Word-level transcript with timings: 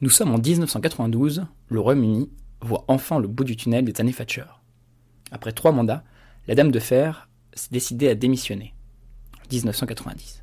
Nous 0.00 0.10
sommes 0.10 0.34
en 0.34 0.38
1992, 0.38 1.46
le 1.68 1.78
Royaume-Uni 1.78 2.28
voit 2.60 2.84
enfin 2.88 3.20
le 3.20 3.28
bout 3.28 3.44
du 3.44 3.54
tunnel 3.54 3.84
des 3.84 4.00
années 4.00 4.12
Thatcher. 4.12 4.46
Après 5.30 5.52
trois 5.52 5.70
mandats, 5.70 6.02
la 6.48 6.56
Dame 6.56 6.72
de 6.72 6.80
Fer 6.80 7.28
s'est 7.52 7.68
décidée 7.70 8.08
à 8.08 8.16
démissionner 8.16 8.74
en 9.38 9.48
1990. 9.52 10.42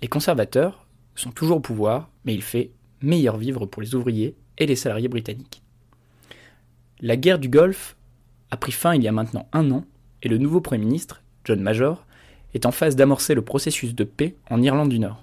Les 0.00 0.08
conservateurs 0.08 0.86
sont 1.14 1.30
toujours 1.30 1.58
au 1.58 1.60
pouvoir, 1.60 2.08
mais 2.24 2.32
il 2.32 2.40
fait 2.40 2.70
meilleur 3.02 3.36
vivre 3.36 3.66
pour 3.66 3.82
les 3.82 3.94
ouvriers 3.94 4.34
et 4.56 4.64
les 4.64 4.76
salariés 4.76 5.08
britanniques. 5.08 5.62
La 7.00 7.18
guerre 7.18 7.38
du 7.38 7.50
Golfe 7.50 7.96
a 8.50 8.56
pris 8.56 8.72
fin 8.72 8.94
il 8.94 9.02
y 9.02 9.08
a 9.08 9.12
maintenant 9.12 9.46
un 9.52 9.70
an 9.72 9.84
et 10.22 10.28
le 10.28 10.38
nouveau 10.38 10.62
Premier 10.62 10.86
ministre, 10.86 11.22
John 11.44 11.60
Major, 11.60 12.06
est 12.54 12.64
en 12.64 12.72
phase 12.72 12.96
d'amorcer 12.96 13.34
le 13.34 13.42
processus 13.42 13.94
de 13.94 14.04
paix 14.04 14.36
en 14.48 14.62
Irlande 14.62 14.88
du 14.88 15.00
Nord. 15.00 15.22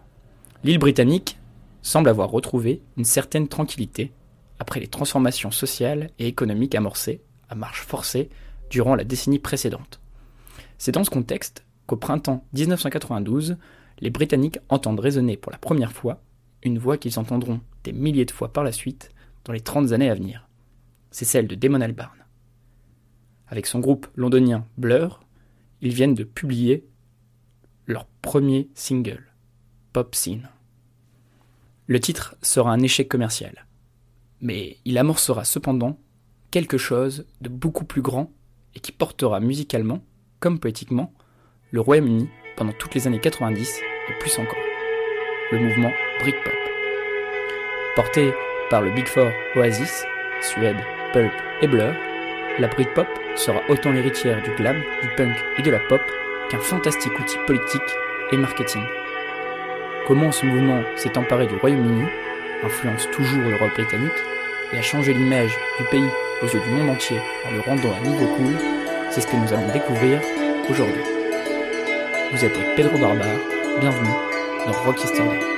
L'île 0.64 0.78
britannique 0.78 1.40
semble 1.86 2.10
avoir 2.10 2.32
retrouvé 2.32 2.82
une 2.98 3.06
certaine 3.06 3.48
tranquillité 3.48 4.12
après 4.58 4.80
les 4.80 4.88
transformations 4.88 5.52
sociales 5.52 6.10
et 6.18 6.28
économiques 6.28 6.74
amorcées 6.74 7.22
à 7.48 7.54
marche 7.54 7.84
forcée 7.84 8.30
durant 8.72 8.96
la 8.96 9.04
décennie 9.04 9.38
précédente. 9.38 10.02
C'est 10.80 10.94
dans 10.94 11.04
ce 11.04 11.12
contexte 11.12 11.64
qu'au 11.86 11.96
printemps 11.96 12.44
1992, 12.54 13.58
les 14.00 14.10
Britanniques 14.10 14.58
entendent 14.68 15.00
résonner 15.00 15.38
pour 15.38 15.52
la 15.52 15.60
première 15.60 15.92
fois 15.92 16.24
une 16.64 16.80
voix 16.80 16.98
qu'ils 16.98 17.20
entendront 17.20 17.62
des 17.84 17.94
milliers 17.94 18.26
de 18.26 18.32
fois 18.32 18.52
par 18.52 18.64
la 18.64 18.72
suite 18.72 19.12
dans 19.44 19.54
les 19.54 19.62
30 19.62 19.92
années 19.92 20.10
à 20.10 20.16
venir. 20.16 20.50
C'est 21.12 21.26
celle 21.26 21.48
de 21.48 21.54
Damon 21.54 21.82
Albarn. 21.82 22.18
Avec 23.48 23.68
son 23.68 23.80
groupe 23.80 24.08
londonien 24.16 24.66
Blur, 24.78 25.22
ils 25.82 25.94
viennent 25.94 26.16
de 26.16 26.24
publier 26.24 26.88
leur 27.86 28.08
premier 28.24 28.70
single, 28.74 29.32
Pop 29.94 30.16
Scene. 30.16 30.50
Le 31.88 32.00
titre 32.00 32.36
sera 32.42 32.72
un 32.72 32.80
échec 32.80 33.08
commercial. 33.08 33.68
Mais 34.42 34.78
il 34.86 34.98
amorcera 34.98 35.46
cependant 35.46 36.00
quelque 36.50 36.80
chose 36.80 37.28
de 37.42 37.50
beaucoup 37.50 37.86
plus 37.86 38.02
grand 38.02 38.32
et 38.74 38.80
qui 38.80 38.92
portera 38.92 39.40
musicalement, 39.40 40.04
comme 40.40 40.60
poétiquement, 40.60 41.14
le 41.70 41.82
Royaume-Uni 41.82 42.28
pendant 42.58 42.74
toutes 42.74 42.96
les 42.96 43.06
années 43.06 43.20
90 43.20 43.82
et 44.10 44.20
plus 44.20 44.40
encore. 44.40 44.58
Le 45.52 45.60
mouvement 45.60 45.92
Britpop. 46.22 46.54
Porté 47.96 48.34
par 48.72 48.82
le 48.82 48.92
Big 48.92 49.06
Four 49.06 49.30
Oasis, 49.56 50.06
Suède, 50.42 50.78
Pulp 51.14 51.32
et 51.62 51.68
Blur, 51.68 51.94
la 52.58 52.68
Britpop 52.68 53.08
sera 53.36 53.62
autant 53.70 53.92
l'héritière 53.92 54.42
du 54.42 54.50
glam, 54.56 54.82
du 55.04 55.10
punk 55.16 55.38
et 55.60 55.62
de 55.62 55.70
la 55.70 55.80
pop 55.82 56.02
qu'un 56.50 56.60
fantastique 56.60 57.20
outil 57.20 57.38
politique 57.46 57.82
et 58.32 58.38
marketing. 58.38 58.82
Comment 60.08 60.32
ce 60.32 60.46
mouvement 60.46 60.84
s'est 60.96 61.18
emparé 61.18 61.48
du 61.48 61.56
Royaume-Uni, 61.56 62.04
influence 62.64 63.10
toujours 63.10 63.42
l'Europe 63.42 63.74
britannique, 63.74 64.12
et 64.72 64.78
a 64.78 64.82
changé 64.84 65.14
l'image 65.14 65.58
du 65.80 65.86
pays 65.86 66.10
aux 66.44 66.46
yeux 66.46 66.60
du 66.60 66.70
monde 66.70 66.92
entier 66.92 67.20
en 67.48 67.52
le 67.52 67.62
rendant 67.62 67.92
à 67.92 68.08
nouveau 68.08 68.28
cool, 68.36 68.54
c'est 69.10 69.22
ce 69.22 69.28
que 69.28 69.36
nous 69.36 69.52
allons 69.52 69.72
découvrir 69.74 70.22
aujourd'hui. 70.70 71.02
Vous 72.32 72.46
êtes 72.46 72.76
Pedro 72.76 73.00
Barbar, 73.00 73.36
bienvenue 73.80 74.14
dans 74.68 74.74
Rock 74.84 75.04
History. 75.04 75.55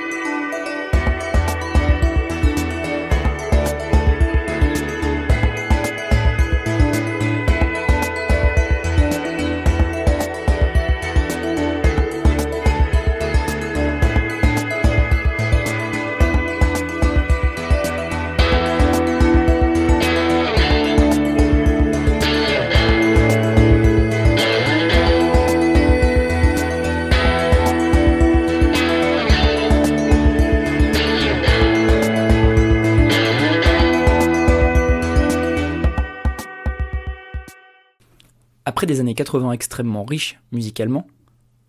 Des 38.88 39.00
années 39.00 39.14
80 39.14 39.52
extrêmement 39.52 40.04
riches 40.04 40.40
musicalement, 40.50 41.06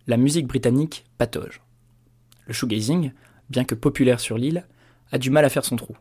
la 0.06 0.16
musique 0.16 0.48
britannique 0.48 1.04
patauge. 1.18 1.60
Le 2.46 2.52
shoegazing, 2.52 3.12
bien 3.50 3.64
que 3.64 3.76
populaire 3.76 4.18
sur 4.18 4.38
l'île, 4.38 4.66
a 5.12 5.18
du 5.18 5.30
mal 5.30 5.44
à 5.44 5.50
faire 5.50 5.64
son 5.64 5.76
trou. 5.76 5.96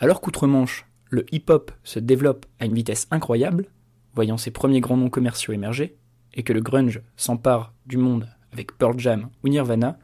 Alors 0.00 0.20
qu'outre-Manche, 0.20 0.86
le 1.08 1.24
hip-hop 1.32 1.70
se 1.84 1.98
développe 1.98 2.44
à 2.58 2.66
une 2.66 2.74
vitesse 2.74 3.06
incroyable, 3.10 3.66
voyant 4.14 4.36
ses 4.36 4.50
premiers 4.50 4.80
grands 4.80 4.96
noms 4.96 5.10
commerciaux 5.10 5.54
émerger, 5.54 5.96
et 6.34 6.42
que 6.42 6.52
le 6.52 6.60
grunge 6.60 7.00
s'empare 7.16 7.72
du 7.86 7.96
monde 7.96 8.28
avec 8.52 8.76
Pearl 8.76 8.98
Jam 8.98 9.28
ou 9.44 9.48
Nirvana, 9.48 9.98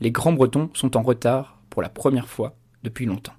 les 0.00 0.10
grands 0.10 0.32
bretons 0.32 0.70
sont 0.74 0.96
en 0.96 1.02
retard 1.02 1.62
pour 1.70 1.80
la 1.80 1.88
première 1.88 2.28
fois 2.28 2.56
depuis 2.82 3.06
longtemps. 3.06 3.34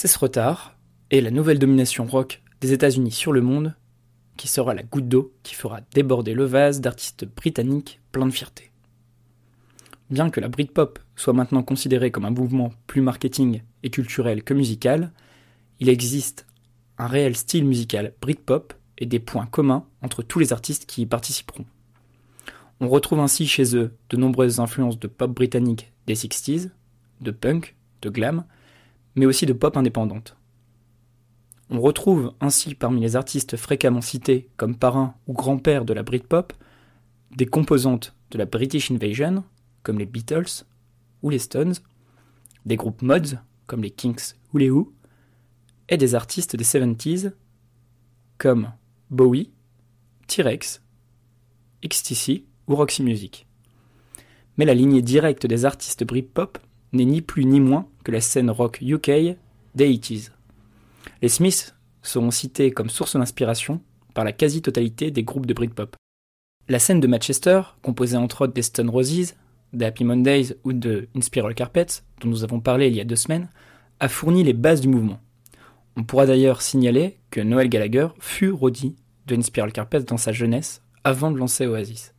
C'est 0.00 0.06
ce 0.06 0.20
retard 0.20 0.76
et 1.10 1.20
la 1.20 1.32
nouvelle 1.32 1.58
domination 1.58 2.06
rock 2.06 2.40
des 2.60 2.72
États-Unis 2.72 3.10
sur 3.10 3.32
le 3.32 3.40
monde 3.40 3.74
qui 4.36 4.46
sera 4.46 4.72
la 4.72 4.84
goutte 4.84 5.08
d'eau 5.08 5.34
qui 5.42 5.56
fera 5.56 5.80
déborder 5.92 6.34
le 6.34 6.44
vase 6.44 6.80
d'artistes 6.80 7.24
britanniques 7.24 8.00
pleins 8.12 8.26
de 8.26 8.30
fierté. 8.30 8.70
Bien 10.08 10.30
que 10.30 10.38
la 10.38 10.46
Britpop 10.46 11.00
soit 11.16 11.32
maintenant 11.32 11.64
considérée 11.64 12.12
comme 12.12 12.26
un 12.26 12.30
mouvement 12.30 12.70
plus 12.86 13.00
marketing 13.00 13.62
et 13.82 13.90
culturel 13.90 14.44
que 14.44 14.54
musical, 14.54 15.10
il 15.80 15.88
existe 15.88 16.46
un 16.98 17.08
réel 17.08 17.34
style 17.34 17.64
musical 17.64 18.14
Britpop 18.20 18.74
et 18.98 19.06
des 19.06 19.18
points 19.18 19.46
communs 19.46 19.84
entre 20.00 20.22
tous 20.22 20.38
les 20.38 20.52
artistes 20.52 20.86
qui 20.86 21.02
y 21.02 21.06
participeront. 21.06 21.66
On 22.78 22.88
retrouve 22.88 23.18
ainsi 23.18 23.48
chez 23.48 23.74
eux 23.74 23.96
de 24.10 24.16
nombreuses 24.16 24.60
influences 24.60 25.00
de 25.00 25.08
pop 25.08 25.32
britannique 25.32 25.92
des 26.06 26.14
60s, 26.14 26.70
de 27.20 27.30
punk, 27.32 27.74
de 28.00 28.10
glam, 28.10 28.44
mais 29.18 29.26
aussi 29.26 29.46
de 29.46 29.52
pop 29.52 29.76
indépendante. 29.76 30.36
On 31.70 31.80
retrouve 31.80 32.32
ainsi 32.40 32.74
parmi 32.74 33.00
les 33.00 33.16
artistes 33.16 33.56
fréquemment 33.56 34.00
cités 34.00 34.48
comme 34.56 34.76
parrain 34.76 35.14
ou 35.26 35.32
grand-père 35.32 35.84
de 35.84 35.92
la 35.92 36.02
Britpop 36.02 36.52
des 37.36 37.46
composantes 37.46 38.14
de 38.30 38.38
la 38.38 38.46
British 38.46 38.90
Invasion, 38.90 39.44
comme 39.82 39.98
les 39.98 40.06
Beatles 40.06 40.64
ou 41.22 41.30
les 41.30 41.40
Stones, 41.40 41.74
des 42.64 42.76
groupes 42.76 43.02
mods, 43.02 43.36
comme 43.66 43.82
les 43.82 43.90
Kinks 43.90 44.36
ou 44.54 44.58
les 44.58 44.70
Who, 44.70 44.94
et 45.88 45.96
des 45.96 46.14
artistes 46.14 46.56
des 46.56 46.64
70s, 46.64 47.32
comme 48.38 48.72
Bowie, 49.10 49.50
T-Rex, 50.28 50.80
XTC 51.86 52.44
ou 52.68 52.76
Roxy 52.76 53.02
Music. 53.02 53.46
Mais 54.56 54.64
la 54.64 54.74
lignée 54.74 55.02
directe 55.02 55.46
des 55.46 55.64
artistes 55.64 56.04
Britpop 56.04 56.58
n'est 56.92 57.04
ni 57.04 57.20
plus 57.20 57.44
ni 57.44 57.60
moins 57.60 57.88
la 58.12 58.20
scène 58.20 58.50
rock 58.50 58.80
UK 58.80 59.10
des 59.74 59.92
80s. 59.92 60.30
Les 61.22 61.28
Smiths 61.28 61.74
seront 62.02 62.30
cités 62.30 62.70
comme 62.70 62.90
source 62.90 63.16
d'inspiration 63.16 63.80
par 64.14 64.24
la 64.24 64.32
quasi-totalité 64.32 65.10
des 65.10 65.22
groupes 65.22 65.46
de 65.46 65.54
Britpop. 65.54 65.96
La 66.68 66.78
scène 66.78 67.00
de 67.00 67.06
Manchester, 67.06 67.62
composée 67.82 68.16
entre 68.16 68.42
autres 68.42 68.52
des 68.52 68.62
Stone 68.62 68.90
Roses, 68.90 69.34
des 69.72 69.84
Happy 69.84 70.04
Mondays 70.04 70.56
ou 70.64 70.72
de 70.72 71.08
Inspiral 71.14 71.54
Carpets, 71.54 72.02
dont 72.20 72.28
nous 72.28 72.44
avons 72.44 72.60
parlé 72.60 72.88
il 72.88 72.94
y 72.94 73.00
a 73.00 73.04
deux 73.04 73.16
semaines, 73.16 73.48
a 74.00 74.08
fourni 74.08 74.44
les 74.44 74.52
bases 74.52 74.80
du 74.80 74.88
mouvement. 74.88 75.20
On 75.96 76.04
pourra 76.04 76.26
d'ailleurs 76.26 76.62
signaler 76.62 77.18
que 77.30 77.40
Noel 77.40 77.68
Gallagher 77.68 78.08
fut 78.20 78.50
Roddy 78.50 78.96
de 79.26 79.36
Inspiral 79.36 79.72
Carpets 79.72 80.04
dans 80.04 80.16
sa 80.16 80.32
jeunesse, 80.32 80.82
avant 81.04 81.30
de 81.30 81.38
lancer 81.38 81.66
Oasis. 81.66 82.14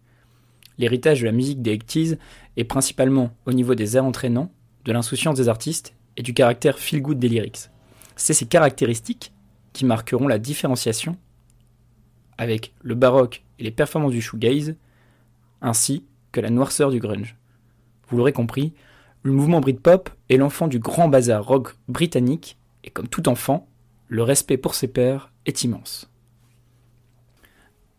L'héritage 0.77 1.21
de 1.21 1.25
la 1.25 1.31
musique 1.31 1.61
des 1.61 1.77
80s 1.77 2.17
est 2.57 2.63
principalement 2.63 3.31
au 3.45 3.53
niveau 3.53 3.75
des 3.75 3.97
airs 3.97 4.05
entraînants, 4.05 4.51
de 4.89 4.93
l'insouciance 4.93 5.37
des 5.37 5.49
artistes 5.49 5.93
et 6.17 6.23
du 6.23 6.33
caractère 6.33 6.79
feel-good 6.79 7.19
des 7.19 7.29
lyrics. 7.29 7.69
C'est 8.15 8.33
ces 8.33 8.47
caractéristiques 8.47 9.31
qui 9.71 9.85
marqueront 9.85 10.27
la 10.27 10.39
différenciation 10.39 11.15
avec 12.39 12.73
le 12.81 12.95
baroque 12.95 13.43
et 13.59 13.63
les 13.63 13.71
performances 13.71 14.13
du 14.13 14.21
shoegaze, 14.21 14.75
ainsi 15.61 16.05
que 16.31 16.41
la 16.41 16.49
noirceur 16.49 16.89
du 16.89 16.97
grunge. 16.97 17.35
Vous 18.07 18.17
l'aurez 18.17 18.33
compris, 18.33 18.73
le 19.21 19.31
mouvement 19.31 19.59
Britpop 19.59 20.09
est 20.27 20.37
l'enfant 20.37 20.67
du 20.67 20.79
grand 20.79 21.07
bazar 21.07 21.45
rock 21.45 21.75
britannique, 21.87 22.57
et 22.83 22.89
comme 22.89 23.07
tout 23.07 23.29
enfant, 23.29 23.67
le 24.07 24.23
respect 24.23 24.57
pour 24.57 24.73
ses 24.73 24.87
pairs 24.87 25.31
est 25.45 25.63
immense. 25.63 26.09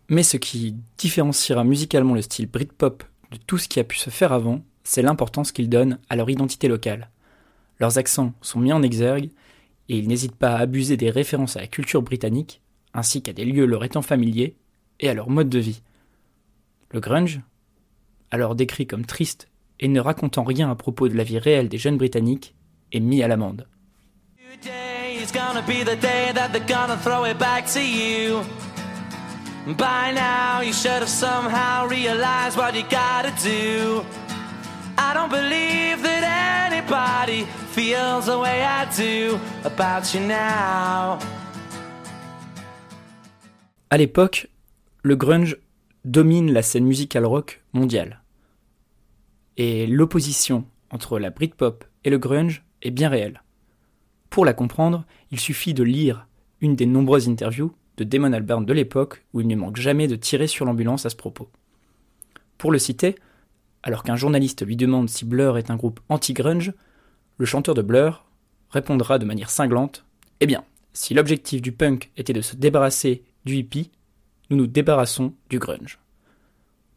Mais 0.09 0.25
ce 0.25 0.39
qui 0.39 0.75
différenciera 0.99 1.63
musicalement 1.63 2.15
le 2.15 2.23
style 2.23 2.49
Britpop 2.49 3.05
de 3.31 3.37
tout 3.37 3.59
ce 3.59 3.69
qui 3.69 3.79
a 3.79 3.85
pu 3.85 3.97
se 3.97 4.11
faire 4.11 4.33
avant, 4.33 4.65
c'est 4.85 5.03
l'importance 5.03 5.53
qu'ils 5.53 5.69
donnent 5.69 5.99
à 6.09 6.17
leur 6.17 6.31
identité 6.31 6.69
locale. 6.69 7.11
Leurs 7.79 7.99
accents 7.99 8.33
sont 8.43 8.61
mis 8.61 8.73
en 8.73 8.83
exergue 8.83 9.31
et 9.89 9.99
ils 9.99 10.09
n'hésitent 10.09 10.37
pas 10.37 10.53
à 10.53 10.61
abuser 10.61 10.97
des 10.97 11.11
références 11.11 11.57
à 11.57 11.61
la 11.61 11.67
culture 11.67 12.03
britannique, 12.03 12.61
ainsi 12.95 13.23
qu'à 13.23 13.33
des 13.33 13.45
lieux 13.45 13.67
leur 13.67 13.85
étant 13.85 14.03
familiers 14.03 14.57
et 15.01 15.09
à 15.09 15.15
leur 15.15 15.31
mode 15.31 15.49
de 15.49 15.59
vie. 15.59 15.83
Le 16.91 17.01
grunge, 17.01 17.41
alors 18.31 18.55
décrit 18.55 18.87
comme 18.87 19.07
triste 19.07 19.49
et 19.81 19.89
ne 19.89 20.01
racontant 20.01 20.45
rien 20.45 20.71
à 20.71 20.75
propos 20.75 21.09
de 21.09 21.17
la 21.17 21.25
vie 21.25 21.39
réelle 21.39 21.69
des 21.69 21.79
jeunes 21.79 21.97
britanniques, 21.97 22.55
est 22.93 23.01
mis 23.01 23.23
à 23.23 23.29
l'amende. 23.29 23.67
I 35.01 35.15
don't 35.15 35.31
believe 35.31 36.03
that 36.03 36.71
anybody 36.71 37.47
feels 37.73 38.27
the 38.27 38.39
way 38.39 38.63
I 38.63 38.85
do 38.95 39.39
about 39.65 40.13
you 40.13 40.21
now. 40.21 41.19
À 43.89 43.97
l'époque, 43.97 44.51
le 45.03 45.17
grunge 45.17 45.57
domine 46.05 46.53
la 46.53 46.61
scène 46.61 46.85
musicale 46.85 47.25
rock 47.25 47.63
mondiale. 47.73 48.21
Et 49.57 49.87
l'opposition 49.87 50.67
entre 50.91 51.19
la 51.19 51.31
Britpop 51.31 51.85
et 52.05 52.11
le 52.11 52.19
grunge 52.19 52.63
est 52.83 52.91
bien 52.91 53.09
réelle. 53.09 53.43
Pour 54.29 54.45
la 54.45 54.53
comprendre, 54.53 55.07
il 55.31 55.41
suffit 55.41 55.73
de 55.73 55.83
lire 55.83 56.27
une 56.61 56.77
des 56.77 56.87
nombreuses 56.87 57.29
interviews 57.29 57.73
de 57.97 58.05
Damon 58.05 58.35
Albarn 58.35 58.67
de 58.67 58.73
l'époque 58.75 59.25
où 59.33 59.41
il 59.41 59.47
ne 59.47 59.57
manque 59.57 59.77
jamais 59.77 60.09
de 60.09 60.17
tirer 60.17 60.47
sur 60.47 60.67
l'ambulance 60.67 61.07
à 61.07 61.11
ce 61.11 61.17
propos. 61.17 61.49
Pour 62.59 62.71
le 62.71 62.79
citer, 62.79 63.15
alors 63.83 64.03
qu'un 64.03 64.17
journaliste 64.17 64.65
lui 64.65 64.77
demande 64.77 65.09
si 65.09 65.25
Blur 65.25 65.59
est 65.59 65.71
un 65.71 65.77
groupe 65.77 66.01
anti-grunge, 66.09 66.73
le 67.39 67.47
chanteur 67.47 67.75
de 67.75 67.83
Blur 67.83 68.25
répondra 68.71 69.19
de 69.19 69.25
manière 69.25 69.51
cinglante 69.51 70.05
Eh 70.41 70.47
bien, 70.47 70.65
si 70.93 71.15
l'objectif 71.15 71.63
du 71.63 71.73
punk 71.73 72.11
était 72.17 72.33
de 72.33 72.41
se 72.41 72.57
débarrasser 72.57 73.25
du 73.45 73.57
hippie, 73.57 73.91
nous 74.51 74.57
nous 74.57 74.67
débarrassons 74.67 75.35
du 75.49 75.59
grunge. 75.59 75.99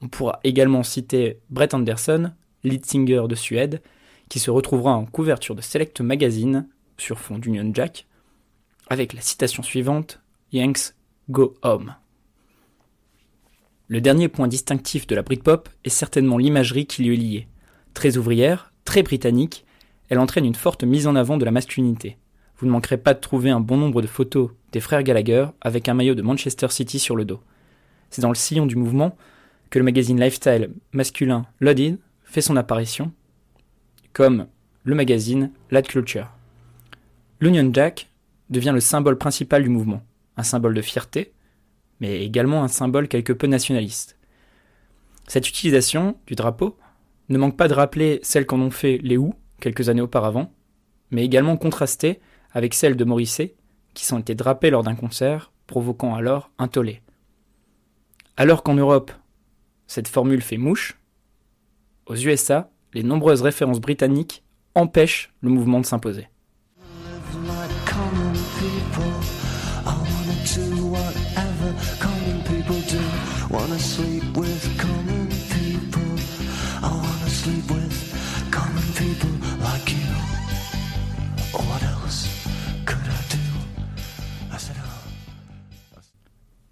On 0.02 0.08
pourra 0.08 0.40
également 0.44 0.84
citer 0.84 1.40
Brett 1.50 1.74
Anderson, 1.74 2.34
lead 2.64 2.86
singer 2.86 3.24
de 3.30 3.36
Suède, 3.36 3.82
qui 4.30 4.40
se 4.40 4.52
retrouvera 4.52 4.94
en 4.94 5.06
couverture 5.06 5.56
de 5.56 5.62
Select 5.62 6.02
Magazine 6.02 6.68
sur 6.98 7.20
fond 7.20 7.38
d'Union 7.38 7.72
Jack, 7.74 8.08
avec 8.90 9.14
la 9.14 9.22
citation 9.22 9.64
suivante 9.64 10.20
Yanks 10.52 10.94
go 11.30 11.56
home. 11.64 11.96
Le 13.90 14.00
dernier 14.00 14.30
point 14.30 14.48
distinctif 14.48 15.08
de 15.08 15.16
la 15.16 15.24
Britpop 15.24 15.68
est 15.84 15.90
certainement 15.90 16.38
l'imagerie 16.38 16.86
qui 16.86 17.04
lui 17.04 17.14
est 17.14 17.18
liée. 17.18 17.48
Très 17.94 18.16
ouvrière, 18.16 18.72
très 18.86 19.04
britannique, 19.04 19.66
elle 20.08 20.20
entraîne 20.20 20.46
une 20.46 20.56
forte 20.56 20.86
mise 20.86 21.06
en 21.06 21.16
avant 21.16 21.38
de 21.38 21.44
la 21.44 21.52
masculinité. 21.52 22.18
Vous 22.58 22.66
ne 22.66 22.72
manquerez 22.72 22.98
pas 22.98 23.14
de 23.14 23.20
trouver 23.20 23.50
un 23.50 23.60
bon 23.60 23.76
nombre 23.76 24.02
de 24.02 24.08
photos 24.08 24.52
des 24.72 24.80
frères 24.80 25.04
Gallagher 25.04 25.48
avec 25.60 25.90
un 25.90 25.96
maillot 25.96 26.16
de 26.16 26.22
Manchester 26.22 26.70
City 26.70 26.98
sur 26.98 27.18
le 27.18 27.26
dos. 27.26 27.42
C'est 28.10 28.22
dans 28.22 28.30
le 28.30 28.36
sillon 28.36 28.66
du 28.66 28.78
mouvement 28.78 29.18
que 29.70 29.80
le 29.80 29.86
magazine 29.86 30.20
lifestyle 30.20 30.70
masculin 30.94 31.46
Loaded 31.60 31.98
fait 32.24 32.42
son 32.42 32.56
apparition, 32.56 33.12
comme 34.14 34.48
le 34.84 34.96
magazine 34.96 35.52
Lad 35.72 35.88
Culture. 35.88 36.30
L'Union 37.42 37.70
Jack 37.74 38.10
devient 38.50 38.72
le 38.74 38.80
symbole 38.80 39.18
principal 39.18 39.62
du 39.62 39.70
mouvement, 39.70 40.04
un 40.38 40.44
symbole 40.44 40.74
de 40.74 40.82
fierté, 40.82 41.34
mais 42.00 42.24
également 42.24 42.63
un 42.63 42.68
symbole 42.68 43.07
quelque 43.07 43.34
peu 43.34 43.48
nationaliste. 43.48 44.18
Cette 45.28 45.48
utilisation 45.48 46.18
du 46.28 46.36
drapeau 46.36 46.78
ne 47.30 47.38
manque 47.38 47.57
pas 47.57 47.68
de 47.68 47.74
rappeler 47.74 48.19
celle 48.24 48.45
qu'en 48.45 48.60
ont 48.60 48.72
fait 48.72 49.00
les 49.01 49.18
Who 49.18 49.34
quelques 49.60 49.90
années 49.90 50.01
auparavant, 50.01 50.51
mais 51.12 51.24
également 51.24 51.57
contrastée 51.57 52.19
avec 52.51 52.74
celle 52.74 52.95
de 52.95 53.06
Morrissey, 53.06 53.56
qui 53.94 54.06
s'en 54.06 54.19
était 54.19 54.36
drapés 54.36 54.69
lors 54.69 54.84
d'un 54.84 54.95
concert, 54.95 55.51
provoquant 55.68 56.16
alors 56.16 56.51
un 56.57 56.68
tollé. 56.68 57.01
Alors 58.36 58.63
qu'en 58.63 58.74
Europe, 58.74 59.12
cette 59.88 60.07
formule 60.07 60.42
fait 60.42 60.57
mouche, 60.57 60.98
aux 62.06 62.16
USA, 62.16 62.69
les 62.94 63.04
nombreuses 63.04 63.42
références 63.42 63.80
britanniques 63.80 64.44
empêchent 64.75 65.34
le 65.42 65.50
mouvement 65.50 65.80
de 65.80 65.86
s'imposer. 65.86 66.28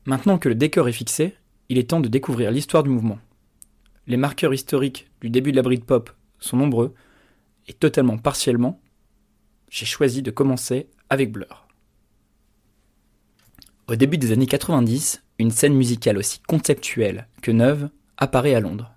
Maintenant 0.06 0.38
que 0.38 0.50
le 0.50 0.56
décor 0.56 0.88
est 0.90 0.94
fixé, 0.94 1.36
il 1.70 1.78
est 1.78 1.90
temps 1.90 2.00
de 2.00 2.08
découvrir 2.08 2.52
l'histoire 2.52 2.84
du 2.84 2.90
mouvement. 2.90 3.20
Les 4.08 4.18
marqueurs 4.18 4.54
historiques 4.54 5.10
du 5.22 5.30
début 5.30 5.52
de 5.52 5.58
la 5.58 5.62
Britpop 5.62 6.10
sont 6.40 6.58
nombreux, 6.58 6.94
et 7.68 7.74
totalement 7.74 8.18
partiellement, 8.18 8.82
j'ai 9.70 9.86
choisi 9.86 10.22
de 10.22 10.32
commencer 10.32 10.90
avec 11.10 11.32
Blur. 11.32 11.68
Au 13.88 13.96
début 13.96 14.18
des 14.18 14.32
années 14.32 14.48
90, 14.48 15.24
une 15.38 15.52
scène 15.52 15.76
musicale 15.76 16.18
aussi 16.18 16.40
conceptuelle 16.48 17.28
que 17.42 17.52
neuve 17.52 17.90
apparaît 18.18 18.56
à 18.56 18.60
Londres. 18.60 18.92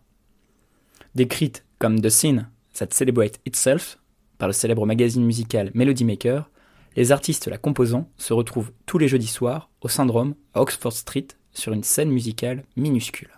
Décrite 1.14 1.64
comme 1.78 2.00
The 2.00 2.08
Scene 2.08 2.48
That 2.74 2.88
Celebrate 2.90 3.40
Itself 3.44 3.98
par 4.38 4.48
le 4.48 4.52
célèbre 4.52 4.86
magazine 4.86 5.24
musical 5.24 5.70
Melody 5.74 6.04
Maker, 6.04 6.50
les 6.96 7.12
artistes 7.12 7.48
la 7.48 7.58
composant 7.58 8.08
se 8.16 8.32
retrouvent 8.32 8.72
tous 8.86 8.98
les 8.98 9.08
jeudis 9.08 9.26
soirs 9.26 9.70
au 9.80 9.88
Syndrome 9.88 10.34
à 10.54 10.62
Oxford 10.62 10.92
Street 10.92 11.26
sur 11.52 11.72
une 11.72 11.82
scène 11.82 12.10
musicale 12.10 12.64
minuscule. 12.76 13.30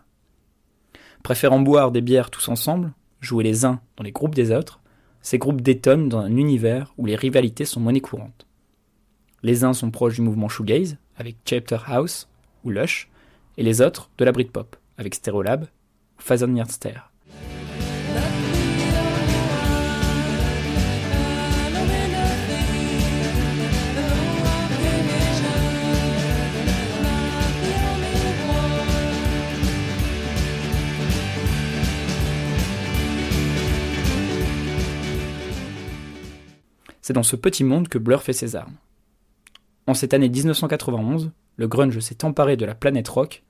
Préférant 1.23 1.61
boire 1.61 1.91
des 1.91 2.01
bières 2.01 2.31
tous 2.31 2.49
ensemble, 2.49 2.93
jouer 3.21 3.45
les 3.45 3.65
uns 3.65 3.81
dans 3.97 4.05
les 4.05 4.13
groupes 4.13 4.35
des 4.35 4.53
autres, 4.53 4.81
ces 5.23 5.39
groupes 5.39 5.61
détonnent 5.61 6.09
dans 6.09 6.21
un 6.21 6.37
univers 6.37 6.95
où 6.99 7.07
les 7.07 7.17
rivalités 7.17 7.65
sont 7.65 7.81
monnaie 7.81 8.01
courante. 8.01 8.47
Les 9.43 9.65
uns 9.65 9.73
sont 9.73 9.91
proches 9.91 10.15
du 10.15 10.23
mouvement 10.23 10.49
shoegaze, 10.49 10.99
avec 11.17 11.37
Chapter 11.45 11.79
House 11.87 12.29
ou 12.65 12.71
Lush, 12.71 13.11
et 13.57 13.63
les 13.63 13.81
autres 13.81 14.11
de 14.19 14.25
la 14.25 14.33
Britpop, 14.33 14.77
avec 14.99 15.15
Stereolab 15.15 15.67
ou 16.19 16.65
Stare. 16.69 17.16
C'est 37.07 37.13
dans 37.13 37.23
ce 37.23 37.37
petit 37.37 37.63
monde 37.63 37.87
que 37.87 37.99
Blur 37.99 38.21
fait 38.21 38.33
ses 38.33 38.57
armes. 38.57 38.75
En 39.87 39.95
cette 39.95 40.13
année 40.13 40.29
1991, 40.29 41.31
le 41.55 41.69
grunge 41.69 42.01
s'est 42.01 42.25
emparé 42.25 42.57
de 42.57 42.65
la 42.65 42.75
planète 42.75 43.07
rock 43.07 43.45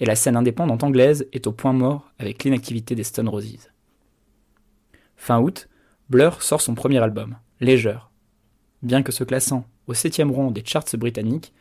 et 0.00 0.06
la 0.06 0.16
scène 0.16 0.34
indépendante 0.34 0.82
anglaise 0.82 1.28
est 1.34 1.46
au 1.46 1.52
point 1.52 1.74
mort 1.74 2.10
avec 2.18 2.42
l'inactivité 2.42 2.94
des 2.94 3.04
Stone 3.04 3.28
Roses. 3.28 3.68
Fin 5.14 5.40
août, 5.40 5.68
Blur 6.08 6.42
sort 6.42 6.62
son 6.62 6.74
premier 6.74 7.00
album, 7.00 7.36
Leisure. 7.60 8.10
Bien 8.80 9.02
que 9.02 9.12
se 9.12 9.24
classant 9.24 9.66
au 9.86 9.92
septième 9.92 10.30
rang 10.30 10.50
des 10.50 10.64
charts 10.64 10.96
britanniques, 10.96 11.52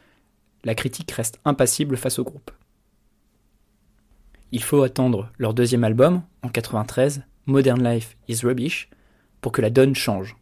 la 0.64 0.74
critique 0.74 1.12
reste 1.12 1.42
impassible 1.44 1.98
face 1.98 2.18
au 2.18 2.24
groupe. 2.24 2.52
Il 4.54 4.64
faut 4.64 4.84
attendre 4.84 5.30
leur 5.38 5.54
deuxième 5.54 5.84
album, 5.84 6.22
en 6.44 6.48
93, 6.48 7.24
Modern 7.46 7.84
Life 7.84 8.16
is 8.30 8.40
Rubbish, 8.46 8.90
pour 9.42 9.52
que 9.52 9.62
la 9.62 9.70
donne 9.70 9.96
change. 9.96 10.38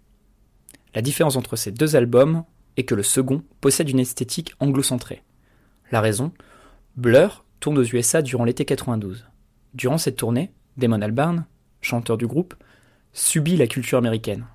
La 0.95 1.01
différence 1.01 1.35
entre 1.35 1.55
ces 1.55 1.71
deux 1.71 1.95
albums 1.95 2.43
est 2.77 2.83
que 2.83 2.95
le 2.95 3.03
second 3.03 3.43
possède 3.61 3.89
une 3.89 3.99
esthétique 3.99 4.53
anglo-centrée. 4.59 5.23
La 5.91 6.01
raison 6.01 6.31
Blur 6.95 7.45
tourne 7.59 7.77
aux 7.77 7.83
USA 7.83 8.21
durant 8.21 8.43
l'été 8.43 8.65
92. 8.65 9.25
Durant 9.73 9.97
cette 9.97 10.15
tournée, 10.15 10.51
Damon 10.77 11.01
Albarn, 11.01 11.45
chanteur 11.81 12.17
du 12.17 12.27
groupe, 12.27 12.55
subit 13.13 13.57
la 13.57 13.67
culture 13.67 13.97
américaine. 13.97 14.45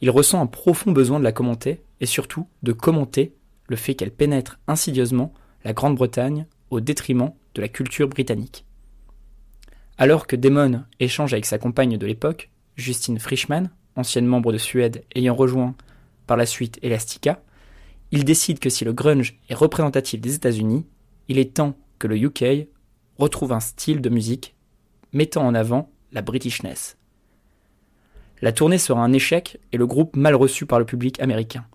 Il 0.00 0.10
ressent 0.10 0.40
un 0.40 0.46
profond 0.46 0.92
besoin 0.92 1.18
de 1.18 1.24
la 1.24 1.32
commenter 1.32 1.82
et 2.00 2.06
surtout 2.06 2.48
de 2.62 2.72
commenter 2.72 3.34
le 3.68 3.76
fait 3.76 3.94
qu'elle 3.94 4.10
pénètre 4.10 4.58
insidieusement 4.66 5.32
la 5.64 5.72
Grande-Bretagne 5.72 6.46
au 6.70 6.80
détriment 6.80 7.32
de 7.54 7.60
la 7.60 7.68
culture 7.68 8.08
britannique. 8.08 8.64
Alors 9.96 10.26
que 10.26 10.36
Damon 10.36 10.84
échange 11.00 11.32
avec 11.32 11.46
sa 11.46 11.58
compagne 11.58 11.98
de 11.98 12.06
l'époque, 12.06 12.50
Justine 12.76 13.18
Frischmann, 13.18 13.70
ancienne 13.98 14.26
membre 14.26 14.52
de 14.52 14.58
Suède 14.58 15.04
ayant 15.14 15.34
rejoint 15.34 15.74
par 16.26 16.36
la 16.36 16.46
suite 16.46 16.78
Elastica, 16.82 17.42
il 18.10 18.24
décide 18.24 18.58
que 18.58 18.70
si 18.70 18.84
le 18.84 18.92
grunge 18.92 19.38
est 19.48 19.54
représentatif 19.54 20.20
des 20.20 20.34
États-Unis, 20.34 20.86
il 21.28 21.38
est 21.38 21.54
temps 21.54 21.76
que 21.98 22.06
le 22.06 22.16
UK 22.16 22.68
retrouve 23.18 23.52
un 23.52 23.60
style 23.60 24.00
de 24.00 24.08
musique 24.08 24.54
mettant 25.12 25.46
en 25.46 25.54
avant 25.54 25.90
la 26.12 26.22
Britishness. 26.22 26.96
La 28.40 28.52
tournée 28.52 28.78
sera 28.78 29.02
un 29.02 29.12
échec 29.12 29.58
et 29.72 29.76
le 29.76 29.86
groupe 29.86 30.16
mal 30.16 30.34
reçu 30.34 30.64
par 30.64 30.78
le 30.78 30.84
public 30.84 31.20
américain. 31.20 31.66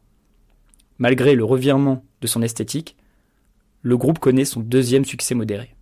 Malgré 0.98 1.36
le 1.36 1.44
revirement 1.44 2.06
de 2.22 2.28
son 2.28 2.42
esthétique, 2.42 2.96
le 3.82 3.98
groupe 3.98 4.20
connaît 4.20 4.46
son 4.46 4.62
deuxième 4.62 5.04
succès 5.04 5.36
modéré. 5.36 5.76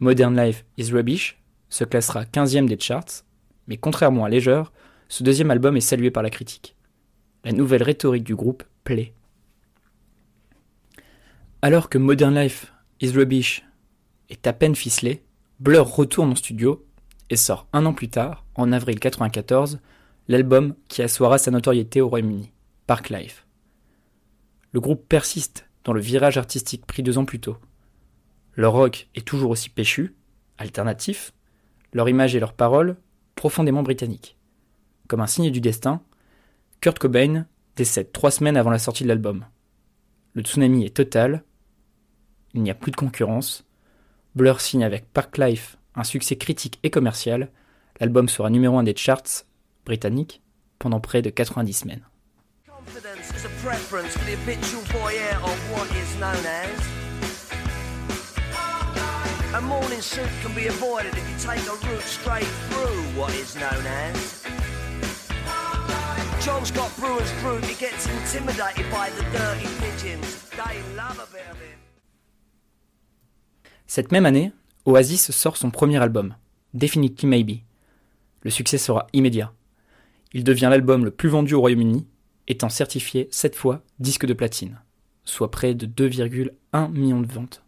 Modern 0.00 0.38
Life 0.38 0.66
is 0.76 0.92
Rubbish 0.92 1.40
se 1.70 1.84
classera 1.84 2.24
15e 2.24 2.66
des 2.66 2.78
charts, 2.78 3.24
mais 3.66 3.78
contrairement 3.78 4.26
à 4.26 4.28
Leisure, 4.28 4.72
ce 5.08 5.22
deuxième 5.22 5.50
album 5.50 5.76
est 5.76 5.80
salué 5.80 6.10
par 6.10 6.22
la 6.22 6.30
critique. 6.30 6.76
La 7.44 7.52
nouvelle 7.52 7.82
rhétorique 7.82 8.24
du 8.24 8.34
groupe 8.34 8.64
plaît. 8.84 9.12
Alors 11.62 11.88
que 11.88 11.98
Modern 11.98 12.34
Life 12.34 12.72
is 13.00 13.10
Rubbish 13.10 13.64
est 14.28 14.46
à 14.46 14.52
peine 14.52 14.74
ficelé, 14.74 15.22
Blur 15.58 15.86
retourne 15.86 16.32
en 16.32 16.36
studio 16.36 16.84
et 17.30 17.36
sort 17.36 17.66
un 17.72 17.86
an 17.86 17.94
plus 17.94 18.08
tard, 18.08 18.44
en 18.56 18.72
avril 18.72 18.96
1994, 18.96 19.80
l'album 20.28 20.74
qui 20.88 21.02
assoira 21.02 21.38
sa 21.38 21.50
notoriété 21.50 22.00
au 22.00 22.08
Royaume-Uni, 22.08 22.52
Park 22.86 23.08
Life. 23.10 23.46
Le 24.72 24.80
groupe 24.80 25.08
persiste 25.08 25.66
dans 25.84 25.92
le 25.92 26.00
virage 26.00 26.36
artistique 26.36 26.84
pris 26.84 27.02
deux 27.02 27.16
ans 27.16 27.24
plus 27.24 27.40
tôt. 27.40 27.56
Leur 28.54 28.72
rock 28.72 29.08
est 29.14 29.26
toujours 29.26 29.50
aussi 29.50 29.70
péchu, 29.70 30.14
alternatif, 30.58 31.32
leur 31.92 32.08
image 32.08 32.34
et 32.34 32.40
leurs 32.40 32.52
paroles 32.52 32.96
profondément 33.34 33.82
britanniques. 33.82 34.35
Comme 35.08 35.20
un 35.20 35.26
signe 35.26 35.50
du 35.50 35.60
destin, 35.60 36.02
Kurt 36.80 36.98
Cobain 36.98 37.46
décède 37.76 38.12
trois 38.12 38.30
semaines 38.30 38.56
avant 38.56 38.70
la 38.70 38.78
sortie 38.78 39.04
de 39.04 39.08
l'album. 39.08 39.44
Le 40.34 40.42
tsunami 40.42 40.84
est 40.84 40.96
total, 40.96 41.44
il 42.54 42.62
n'y 42.62 42.70
a 42.70 42.74
plus 42.74 42.90
de 42.90 42.96
concurrence. 42.96 43.64
Blur 44.34 44.60
signe 44.60 44.84
avec 44.84 45.12
Park 45.12 45.38
Life 45.38 45.76
un 45.96 46.04
succès 46.04 46.36
critique 46.36 46.78
et 46.82 46.90
commercial. 46.90 47.50
L'album 48.00 48.28
sera 48.28 48.50
numéro 48.50 48.78
un 48.78 48.82
des 48.82 48.94
charts 48.94 49.44
britanniques 49.84 50.42
pendant 50.78 51.00
près 51.00 51.22
de 51.22 51.30
90 51.30 51.72
semaines. 51.72 52.04
Brewer's. 66.46 67.32
Cette 73.88 74.12
même 74.12 74.26
année, 74.26 74.52
Oasis 74.84 75.32
sort 75.32 75.56
son 75.56 75.72
premier 75.72 75.96
album, 75.96 76.36
Definitely 76.72 77.26
Maybe. 77.26 77.56
Le 78.42 78.50
succès 78.50 78.78
sera 78.78 79.08
immédiat. 79.12 79.52
Il 80.32 80.44
devient 80.44 80.68
l'album 80.70 81.04
le 81.04 81.10
plus 81.10 81.28
vendu 81.28 81.54
au 81.54 81.60
Royaume-Uni, 81.60 82.06
étant 82.46 82.68
certifié 82.68 83.26
cette 83.32 83.56
fois 83.56 83.82
disque 83.98 84.26
de 84.26 84.34
platine, 84.34 84.80
soit 85.24 85.50
près 85.50 85.74
de 85.74 85.86
2,1 85.86 86.92
millions 86.92 87.22
de 87.22 87.32
ventes. 87.32 87.64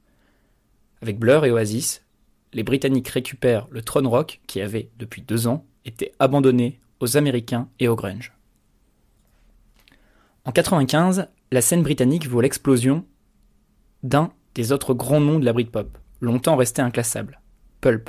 Avec 1.02 1.18
Blur 1.18 1.44
et 1.44 1.50
Oasis, 1.50 2.04
les 2.52 2.62
Britanniques 2.62 3.08
récupèrent 3.08 3.66
le 3.72 3.82
throne 3.82 4.06
rock 4.06 4.40
qui 4.46 4.60
avait, 4.60 4.90
depuis 5.00 5.22
deux 5.22 5.48
ans, 5.48 5.66
été 5.84 6.12
abandonné 6.20 6.78
aux 7.00 7.16
Américains 7.16 7.68
et 7.80 7.88
au 7.88 7.96
grunge. 7.96 8.37
En 10.48 10.50
1995, 10.50 11.28
la 11.52 11.60
scène 11.60 11.82
britannique 11.82 12.26
voit 12.26 12.40
l'explosion 12.40 13.04
d'un 14.02 14.32
des 14.54 14.72
autres 14.72 14.94
grands 14.94 15.20
noms 15.20 15.38
de 15.38 15.44
la 15.44 15.52
Britpop, 15.52 15.98
longtemps 16.22 16.56
resté 16.56 16.80
inclassable, 16.80 17.42
Pulp. 17.82 18.08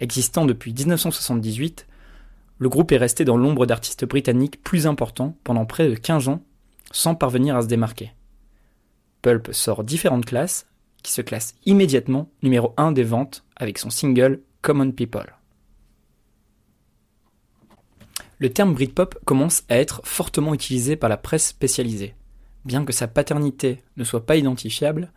Existant 0.00 0.44
depuis 0.44 0.72
1978, 0.72 1.86
le 2.58 2.68
groupe 2.68 2.90
est 2.90 2.96
resté 2.96 3.24
dans 3.24 3.36
l'ombre 3.36 3.64
d'artistes 3.64 4.04
britanniques 4.04 4.60
plus 4.64 4.88
importants 4.88 5.36
pendant 5.44 5.66
près 5.66 5.88
de 5.88 5.94
15 5.94 6.26
ans 6.26 6.42
sans 6.90 7.14
parvenir 7.14 7.54
à 7.54 7.62
se 7.62 7.68
démarquer. 7.68 8.12
Pulp 9.22 9.52
sort 9.52 9.84
différentes 9.84 10.26
classes, 10.26 10.66
qui 11.04 11.12
se 11.12 11.22
classent 11.22 11.54
immédiatement 11.64 12.28
numéro 12.42 12.74
1 12.76 12.90
des 12.90 13.04
ventes 13.04 13.44
avec 13.54 13.78
son 13.78 13.90
single 13.90 14.40
Common 14.62 14.90
People 14.90 15.35
le 18.38 18.52
terme 18.52 18.74
Britpop 18.74 19.18
commence 19.24 19.64
à 19.68 19.76
être 19.76 20.00
fortement 20.04 20.54
utilisé 20.54 20.96
par 20.96 21.08
la 21.08 21.16
presse 21.16 21.46
spécialisée. 21.48 22.14
Bien 22.64 22.84
que 22.84 22.92
sa 22.92 23.08
paternité 23.08 23.82
ne 23.96 24.04
soit 24.04 24.26
pas 24.26 24.36
identifiable, 24.36 25.12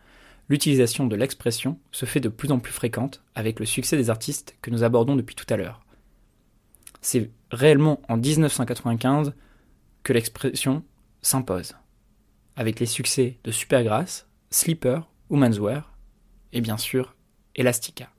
l'utilisation 0.48 1.06
de 1.06 1.16
l'expression 1.16 1.78
se 1.92 2.06
fait 2.06 2.20
de 2.20 2.28
plus 2.28 2.50
en 2.50 2.58
plus 2.58 2.72
fréquente 2.72 3.22
avec 3.34 3.60
le 3.60 3.66
succès 3.66 3.96
des 3.96 4.10
artistes 4.10 4.56
que 4.62 4.70
nous 4.70 4.84
abordons 4.84 5.16
depuis 5.16 5.34
tout 5.34 5.46
à 5.52 5.56
l'heure. 5.56 5.84
C'est 7.02 7.30
réellement 7.50 8.00
en 8.08 8.16
1995 8.16 9.34
que 10.02 10.12
l'expression 10.12 10.82
s'impose, 11.22 11.74
avec 12.56 12.80
les 12.80 12.86
succès 12.86 13.38
de 13.44 13.50
Supergrass, 13.50 14.26
Sleeper, 14.50 15.08
Womanswear 15.28 15.92
et 16.52 16.60
bien 16.60 16.78
sûr 16.78 17.14
Elastica. 17.54 18.10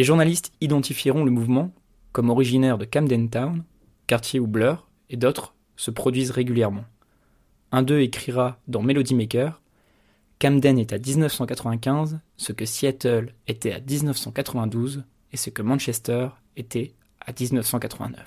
Les 0.00 0.04
journalistes 0.04 0.50
identifieront 0.62 1.26
le 1.26 1.30
mouvement 1.30 1.74
comme 2.12 2.30
originaire 2.30 2.78
de 2.78 2.86
Camden 2.86 3.28
Town, 3.28 3.64
quartier 4.06 4.40
où 4.40 4.46
Blur 4.46 4.88
et 5.10 5.18
d'autres 5.18 5.54
se 5.76 5.90
produisent 5.90 6.30
régulièrement. 6.30 6.86
Un 7.70 7.82
d'eux 7.82 8.00
écrira 8.00 8.58
dans 8.66 8.80
Melody 8.80 9.14
Maker 9.14 9.60
Camden 10.38 10.78
est 10.78 10.94
à 10.94 10.98
1995 10.98 12.18
ce 12.38 12.52
que 12.54 12.64
Seattle 12.64 13.34
était 13.46 13.74
à 13.74 13.80
1992 13.80 15.04
et 15.34 15.36
ce 15.36 15.50
que 15.50 15.60
Manchester 15.60 16.28
était 16.56 16.94
à 17.20 17.32
1989. 17.38 18.24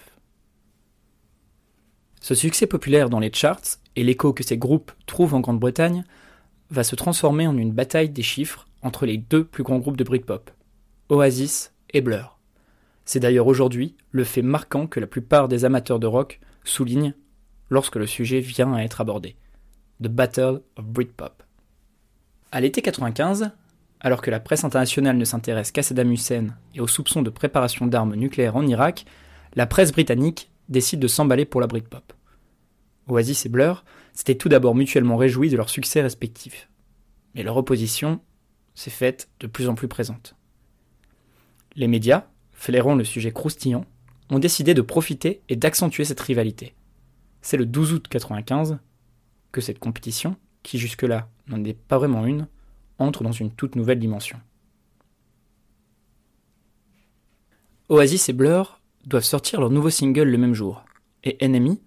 Ce 2.22 2.36
succès 2.36 2.68
populaire 2.68 3.10
dans 3.10 3.20
les 3.20 3.34
charts 3.34 3.80
et 3.96 4.04
l'écho 4.04 4.32
que 4.32 4.44
ces 4.44 4.58
groupes 4.58 4.92
trouvent 5.08 5.34
en 5.34 5.40
Grande-Bretagne 5.40 6.04
va 6.70 6.84
se 6.84 6.96
transformer 6.96 7.48
en 7.48 7.58
une 7.58 7.72
bataille 7.72 8.10
des 8.10 8.22
chiffres 8.22 8.68
entre 8.84 9.08
les 9.08 9.18
deux 9.18 9.44
plus 9.44 9.64
grands 9.64 9.80
groupes 9.80 9.98
de 9.98 10.04
Britpop, 10.04 10.52
Oasis 11.10 11.74
et 11.90 12.00
Blur. 12.00 12.40
C'est 13.04 13.20
d'ailleurs 13.20 13.48
aujourd'hui 13.48 13.96
le 14.12 14.24
fait 14.24 14.42
marquant 14.42 14.88
que 14.88 15.02
la 15.02 15.08
plupart 15.08 15.50
des 15.50 15.66
amateurs 15.66 16.00
de 16.00 16.08
rock 16.08 16.40
soulignent 16.64 17.14
lorsque 17.70 17.98
le 17.98 18.08
sujet 18.08 18.40
vient 18.40 18.74
à 18.74 18.84
être 18.84 19.02
abordé. 19.02 19.36
The 20.02 20.08
Battle 20.08 20.62
of 20.78 20.86
Britpop. 20.86 21.44
À 22.54 22.62
l'été 22.62 22.82
95, 22.82 23.52
alors 24.00 24.22
que 24.22 24.32
la 24.32 24.40
presse 24.40 24.64
internationale 24.64 25.18
ne 25.18 25.26
s'intéresse 25.26 25.74
qu'à 25.74 25.84
Saddam 25.84 26.10
Hussein 26.10 26.56
et 26.74 26.80
aux 26.80 26.88
soupçons 26.88 27.22
de 27.22 27.30
préparation 27.30 27.86
d'armes 27.86 28.16
nucléaires 28.16 28.56
en 28.56 28.66
Irak, 28.66 29.06
la 29.56 29.68
presse 29.68 29.92
britannique 29.92 30.52
décide 30.70 31.02
de 31.02 31.08
s'emballer 31.08 31.46
pour 31.46 31.60
la 31.60 31.68
Britpop. 31.68 32.14
Oasis 33.10 33.46
et 33.46 33.50
Blur 33.50 33.84
s'étaient 34.14 34.36
tout 34.36 34.50
d'abord 34.50 34.74
mutuellement 34.74 35.18
réjouis 35.18 35.50
de 35.50 35.58
leurs 35.58 35.70
succès 35.70 36.02
respectifs. 36.02 36.70
Mais 37.36 37.44
leur 37.44 37.58
opposition 37.58 38.22
s'est 38.74 38.90
faite 38.90 39.30
de 39.42 39.48
plus 39.48 39.68
en 39.68 39.76
plus 39.76 39.90
présente. 39.90 40.36
Les 41.76 41.88
médias, 41.88 42.28
flairant 42.52 42.96
le 42.96 43.04
sujet 43.04 43.32
croustillant, 43.32 43.86
ont 44.30 44.40
décidé 44.40 44.74
de 44.74 44.82
profiter 44.82 45.42
et 45.50 45.56
d'accentuer 45.56 46.06
cette 46.06 46.20
rivalité. 46.20 46.76
C'est 47.42 47.58
le 47.58 47.66
12 47.66 47.94
août 47.94 48.08
1995 48.10 48.80
que 49.52 49.62
cette 49.62 49.80
compétition, 49.80 50.36
qui 50.64 50.80
jusque-là 50.80 51.30
n'en 51.48 51.64
est 51.64 51.74
pas 51.74 51.98
vraiment 51.98 52.26
une, 52.26 52.48
entre 53.00 53.24
dans 53.24 53.32
une 53.32 53.52
toute 53.52 53.76
nouvelle 53.76 54.00
dimension. 54.00 54.40
Oasis 57.90 58.30
et 58.30 58.34
Blur 58.34 58.80
doivent 59.06 59.24
sortir 59.24 59.60
leur 59.60 59.70
nouveau 59.70 59.90
single 59.90 60.30
le 60.30 60.38
même 60.38 60.54
jour, 60.54 60.86
et 61.24 61.48
NME, 61.48 61.78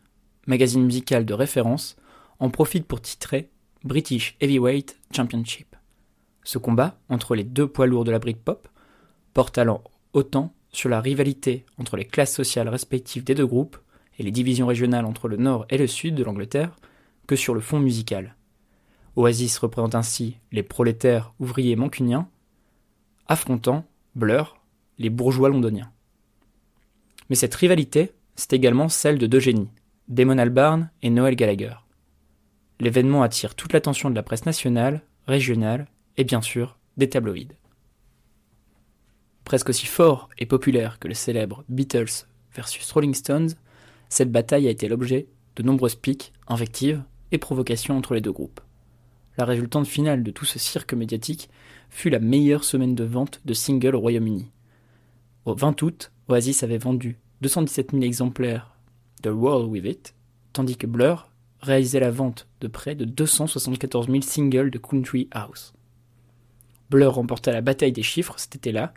magazine 0.47 0.85
musical 0.85 1.25
de 1.25 1.35
référence, 1.35 1.97
en 2.39 2.51
profite 2.51 2.87
pour 2.87 3.01
titrer 3.01 3.51
British 3.83 4.37
Heavyweight 4.41 5.01
Championship. 5.15 5.75
Ce 6.45 6.59
combat 6.59 6.99
entre 7.09 7.35
les 7.35 7.45
deux 7.45 7.67
poids 7.67 7.87
lourds 7.87 8.05
de 8.05 8.11
la 8.11 8.19
Britpop 8.19 8.69
porte 9.37 9.59
alors 9.59 9.91
autant 10.15 10.55
sur 10.73 10.89
la 10.89 11.03
rivalité 11.03 11.67
entre 11.77 11.99
les 11.99 12.07
classes 12.07 12.35
sociales 12.35 12.71
respectives 12.71 13.23
des 13.23 13.35
deux 13.35 13.47
groupes 13.47 13.77
et 14.19 14.23
les 14.23 14.31
divisions 14.31 14.67
régionales 14.67 15.05
entre 15.05 15.29
le 15.29 15.37
nord 15.37 15.67
et 15.69 15.77
le 15.77 15.87
sud 15.87 16.15
de 16.15 16.25
l'Angleterre 16.25 16.75
que 17.27 17.37
sur 17.37 17.53
le 17.53 17.61
fond 17.61 17.79
musical. 17.79 18.35
Oasis 19.15 19.59
représente 19.59 19.95
ainsi 19.95 20.39
les 20.53 20.63
prolétaires 20.63 21.35
ouvriers 21.39 21.77
mancuniens, 21.77 22.31
affrontant, 23.29 23.85
Blur, 24.15 24.57
les 24.97 25.11
bourgeois 25.11 25.51
londoniens. 25.51 25.93
Mais 27.29 27.37
cette 27.37 27.55
rivalité, 27.55 28.13
c'est 28.37 28.55
également 28.55 28.89
celle 28.89 29.19
de 29.19 29.27
deux 29.27 29.41
génies, 29.41 29.69
Damon 30.09 30.39
Albarn 30.39 30.89
et 31.03 31.11
Noel 31.11 31.37
Gallagher. 31.37 31.75
L'événement 32.81 33.23
attire 33.23 33.55
toute 33.55 33.75
l'attention 33.75 34.09
de 34.09 34.15
la 34.15 34.23
presse 34.23 34.47
nationale, 34.47 35.03
régionale 35.27 35.89
et 36.17 36.25
bien 36.25 36.41
sûr 36.41 36.79
des 36.97 37.11
tabloïds. 37.11 37.53
Presque 39.47 39.69
aussi 39.69 39.87
fort 39.87 40.29
et 40.39 40.45
populaire 40.45 40.99
que 40.99 41.07
le 41.07 41.15
célèbre 41.15 41.65
Beatles 41.69 42.27
versus 42.53 42.91
Rolling 42.91 43.15
Stones, 43.15 43.51
cette 44.09 44.33
bataille 44.33 44.67
a 44.67 44.73
été 44.73 44.89
l'objet 44.89 45.29
de 45.55 45.63
nombreuses 45.63 45.95
piques, 45.95 46.33
invectives 46.49 47.01
et 47.31 47.39
provocations 47.39 47.97
entre 47.97 48.15
les 48.15 48.21
deux 48.21 48.33
groupes. 48.33 48.61
La 49.39 49.45
résultante 49.45 49.87
finale 49.87 50.25
de 50.25 50.33
tout 50.33 50.45
ce 50.45 50.59
cirque 50.59 50.95
médiatique 50.95 51.49
fut 51.91 52.11
la 52.11 52.19
meilleure 52.19 52.65
semaine 52.65 52.97
de 52.97 53.05
vente 53.05 53.41
de 53.45 53.55
singles 53.55 53.95
au 53.95 54.01
Royaume-Uni. 54.01 54.51
Au 55.45 55.55
20 55.55 55.81
août, 55.83 56.11
Oasis 56.27 56.65
avait 56.65 56.77
vendu 56.77 57.17
217 57.43 57.93
000 57.93 58.03
exemplaires 58.03 58.75
de 59.23 59.31
World 59.31 59.71
With 59.71 59.87
It, 59.87 60.15
tandis 60.55 60.77
que 60.77 60.89
Blur 60.89 61.31
réalisait 61.61 62.01
la 62.01 62.11
vente 62.11 62.49
de 62.61 62.67
près 62.67 62.97
de 62.97 63.05
274 63.05 64.09
000 64.09 64.23
singles 64.23 64.73
de 64.73 64.79
Country 64.79 65.29
House. 65.31 65.73
Blur 66.91 67.15
remporta 67.15 67.53
la 67.53 67.61
bataille 67.61 67.93
des 67.93 68.03
chiffres 68.03 68.35
cet 68.39 68.57
été-là, 68.57 68.93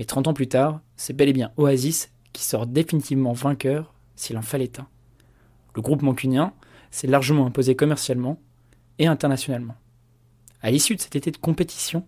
mais 0.00 0.06
30 0.06 0.28
ans 0.28 0.32
plus 0.32 0.48
tard, 0.48 0.80
c'est 0.96 1.12
bel 1.12 1.28
et 1.28 1.34
bien 1.34 1.52
Oasis 1.58 2.10
qui 2.32 2.42
sort 2.42 2.66
définitivement 2.66 3.34
vainqueur 3.34 3.92
s'il 4.16 4.38
en 4.38 4.42
fallait 4.42 4.80
un. 4.80 4.86
Le 5.74 5.82
groupe 5.82 6.00
mancunien 6.00 6.54
s'est 6.90 7.06
largement 7.06 7.44
imposé 7.44 7.76
commercialement 7.76 8.40
et 8.98 9.06
internationalement. 9.06 9.76
À 10.62 10.70
l'issue 10.70 10.96
de 10.96 11.02
cet 11.02 11.16
été 11.16 11.30
de 11.30 11.36
compétition, 11.36 12.06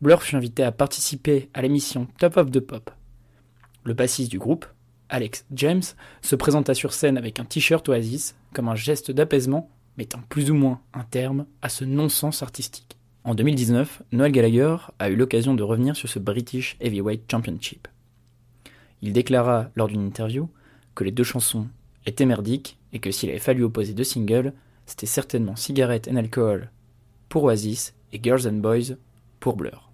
Blur 0.00 0.22
fut 0.22 0.36
invité 0.36 0.62
à 0.62 0.70
participer 0.70 1.50
à 1.52 1.62
l'émission 1.62 2.06
Top 2.20 2.36
of 2.36 2.52
the 2.52 2.60
Pop. 2.60 2.92
Le 3.82 3.94
bassiste 3.94 4.30
du 4.30 4.38
groupe, 4.38 4.64
Alex 5.08 5.44
James, 5.50 5.82
se 6.20 6.36
présenta 6.36 6.74
sur 6.74 6.92
scène 6.92 7.18
avec 7.18 7.40
un 7.40 7.44
t-shirt 7.44 7.88
Oasis 7.88 8.36
comme 8.54 8.68
un 8.68 8.76
geste 8.76 9.10
d'apaisement, 9.10 9.68
mettant 9.98 10.20
plus 10.28 10.52
ou 10.52 10.54
moins 10.54 10.80
un 10.94 11.02
terme 11.02 11.46
à 11.60 11.68
ce 11.68 11.84
non-sens 11.84 12.44
artistique. 12.44 12.96
En 13.24 13.36
2019, 13.36 14.02
Noel 14.10 14.32
Gallagher 14.32 14.76
a 14.98 15.08
eu 15.08 15.14
l'occasion 15.14 15.54
de 15.54 15.62
revenir 15.62 15.94
sur 15.94 16.08
ce 16.08 16.18
British 16.18 16.76
Heavyweight 16.80 17.30
Championship. 17.30 17.86
Il 19.00 19.12
déclara 19.12 19.68
lors 19.76 19.86
d'une 19.86 20.04
interview 20.04 20.48
que 20.96 21.04
les 21.04 21.12
deux 21.12 21.22
chansons 21.22 21.68
étaient 22.04 22.26
merdiques 22.26 22.78
et 22.92 22.98
que 22.98 23.12
s'il 23.12 23.30
avait 23.30 23.38
fallu 23.38 23.62
opposer 23.62 23.94
deux 23.94 24.02
singles, 24.02 24.52
c'était 24.86 25.06
certainement 25.06 25.54
Cigarette 25.54 26.08
and 26.10 26.16
Alcohol 26.16 26.70
pour 27.28 27.44
Oasis 27.44 27.94
et 28.12 28.20
Girls 28.20 28.48
and 28.48 28.58
Boys 28.58 28.96
pour 29.38 29.56
Blur. 29.56 29.92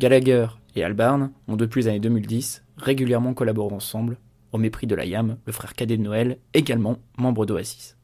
Gallagher 0.00 0.48
et 0.74 0.82
Albarn 0.82 1.30
ont 1.46 1.56
depuis 1.56 1.82
les 1.82 1.88
années 1.88 2.00
2010 2.00 2.64
régulièrement 2.76 3.34
collaboré 3.34 3.72
ensemble, 3.72 4.16
au 4.50 4.58
mépris 4.58 4.88
de 4.88 4.96
la 4.96 5.04
Yam, 5.04 5.36
le 5.46 5.52
frère 5.52 5.74
cadet 5.74 5.96
de 5.96 6.02
Noël, 6.02 6.38
également 6.52 6.98
membre 7.16 7.46
d'Oasis. 7.46 7.96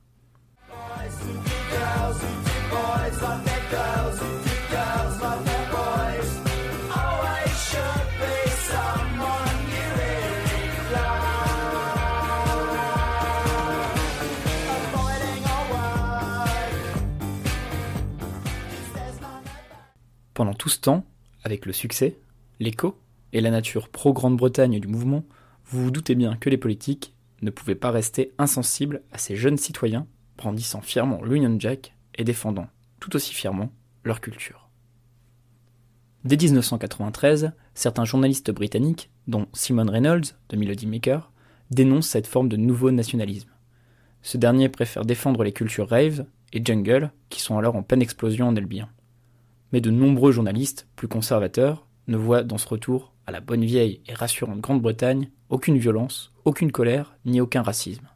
Pendant 20.40 20.54
tout 20.54 20.70
ce 20.70 20.80
temps, 20.80 21.04
avec 21.44 21.66
le 21.66 21.74
succès, 21.74 22.16
l'écho 22.60 22.98
et 23.34 23.42
la 23.42 23.50
nature 23.50 23.90
pro-Grande-Bretagne 23.90 24.80
du 24.80 24.88
mouvement, 24.88 25.22
vous 25.66 25.84
vous 25.84 25.90
doutez 25.90 26.14
bien 26.14 26.34
que 26.38 26.48
les 26.48 26.56
politiques 26.56 27.12
ne 27.42 27.50
pouvaient 27.50 27.74
pas 27.74 27.90
rester 27.90 28.32
insensibles 28.38 29.02
à 29.12 29.18
ces 29.18 29.36
jeunes 29.36 29.58
citoyens 29.58 30.06
brandissant 30.38 30.80
fièrement 30.80 31.22
l'Union 31.22 31.60
Jack 31.60 31.94
et 32.14 32.24
défendant 32.24 32.68
tout 33.00 33.14
aussi 33.16 33.34
fièrement 33.34 33.70
leur 34.02 34.22
culture. 34.22 34.70
Dès 36.24 36.38
1993, 36.38 37.52
certains 37.74 38.06
journalistes 38.06 38.50
britanniques, 38.50 39.10
dont 39.26 39.46
Simon 39.52 39.90
Reynolds 39.90 40.38
de 40.48 40.56
Melody 40.56 40.86
Maker, 40.86 41.32
dénoncent 41.70 42.08
cette 42.08 42.26
forme 42.26 42.48
de 42.48 42.56
nouveau 42.56 42.90
nationalisme. 42.90 43.50
Ce 44.22 44.38
dernier 44.38 44.70
préfère 44.70 45.04
défendre 45.04 45.44
les 45.44 45.52
cultures 45.52 45.90
rave 45.90 46.24
et 46.54 46.64
jungle 46.64 47.12
qui 47.28 47.42
sont 47.42 47.58
alors 47.58 47.76
en 47.76 47.82
pleine 47.82 48.00
explosion 48.00 48.48
en 48.48 48.56
Albion 48.56 48.88
mais 49.72 49.80
de 49.80 49.90
nombreux 49.90 50.32
journalistes, 50.32 50.88
plus 50.96 51.08
conservateurs, 51.08 51.86
ne 52.08 52.16
voient 52.16 52.42
dans 52.42 52.58
ce 52.58 52.68
retour 52.68 53.12
à 53.26 53.32
la 53.32 53.40
bonne 53.40 53.64
vieille 53.64 54.00
et 54.06 54.14
rassurante 54.14 54.60
Grande-Bretagne 54.60 55.30
aucune 55.48 55.78
violence, 55.78 56.32
aucune 56.44 56.72
colère, 56.72 57.16
ni 57.24 57.40
aucun 57.40 57.62
racisme. 57.62 58.08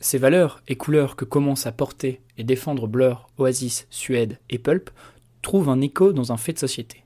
Ces 0.00 0.18
valeurs 0.18 0.62
et 0.68 0.76
couleurs 0.76 1.16
que 1.16 1.24
commencent 1.24 1.66
à 1.66 1.72
porter 1.72 2.20
et 2.36 2.44
défendre 2.44 2.86
Blur, 2.86 3.28
Oasis, 3.38 3.86
Suède 3.90 4.38
et 4.50 4.58
Pulp 4.58 4.90
trouvent 5.40 5.70
un 5.70 5.80
écho 5.80 6.12
dans 6.12 6.32
un 6.32 6.36
fait 6.36 6.52
de 6.52 6.58
société. 6.58 7.04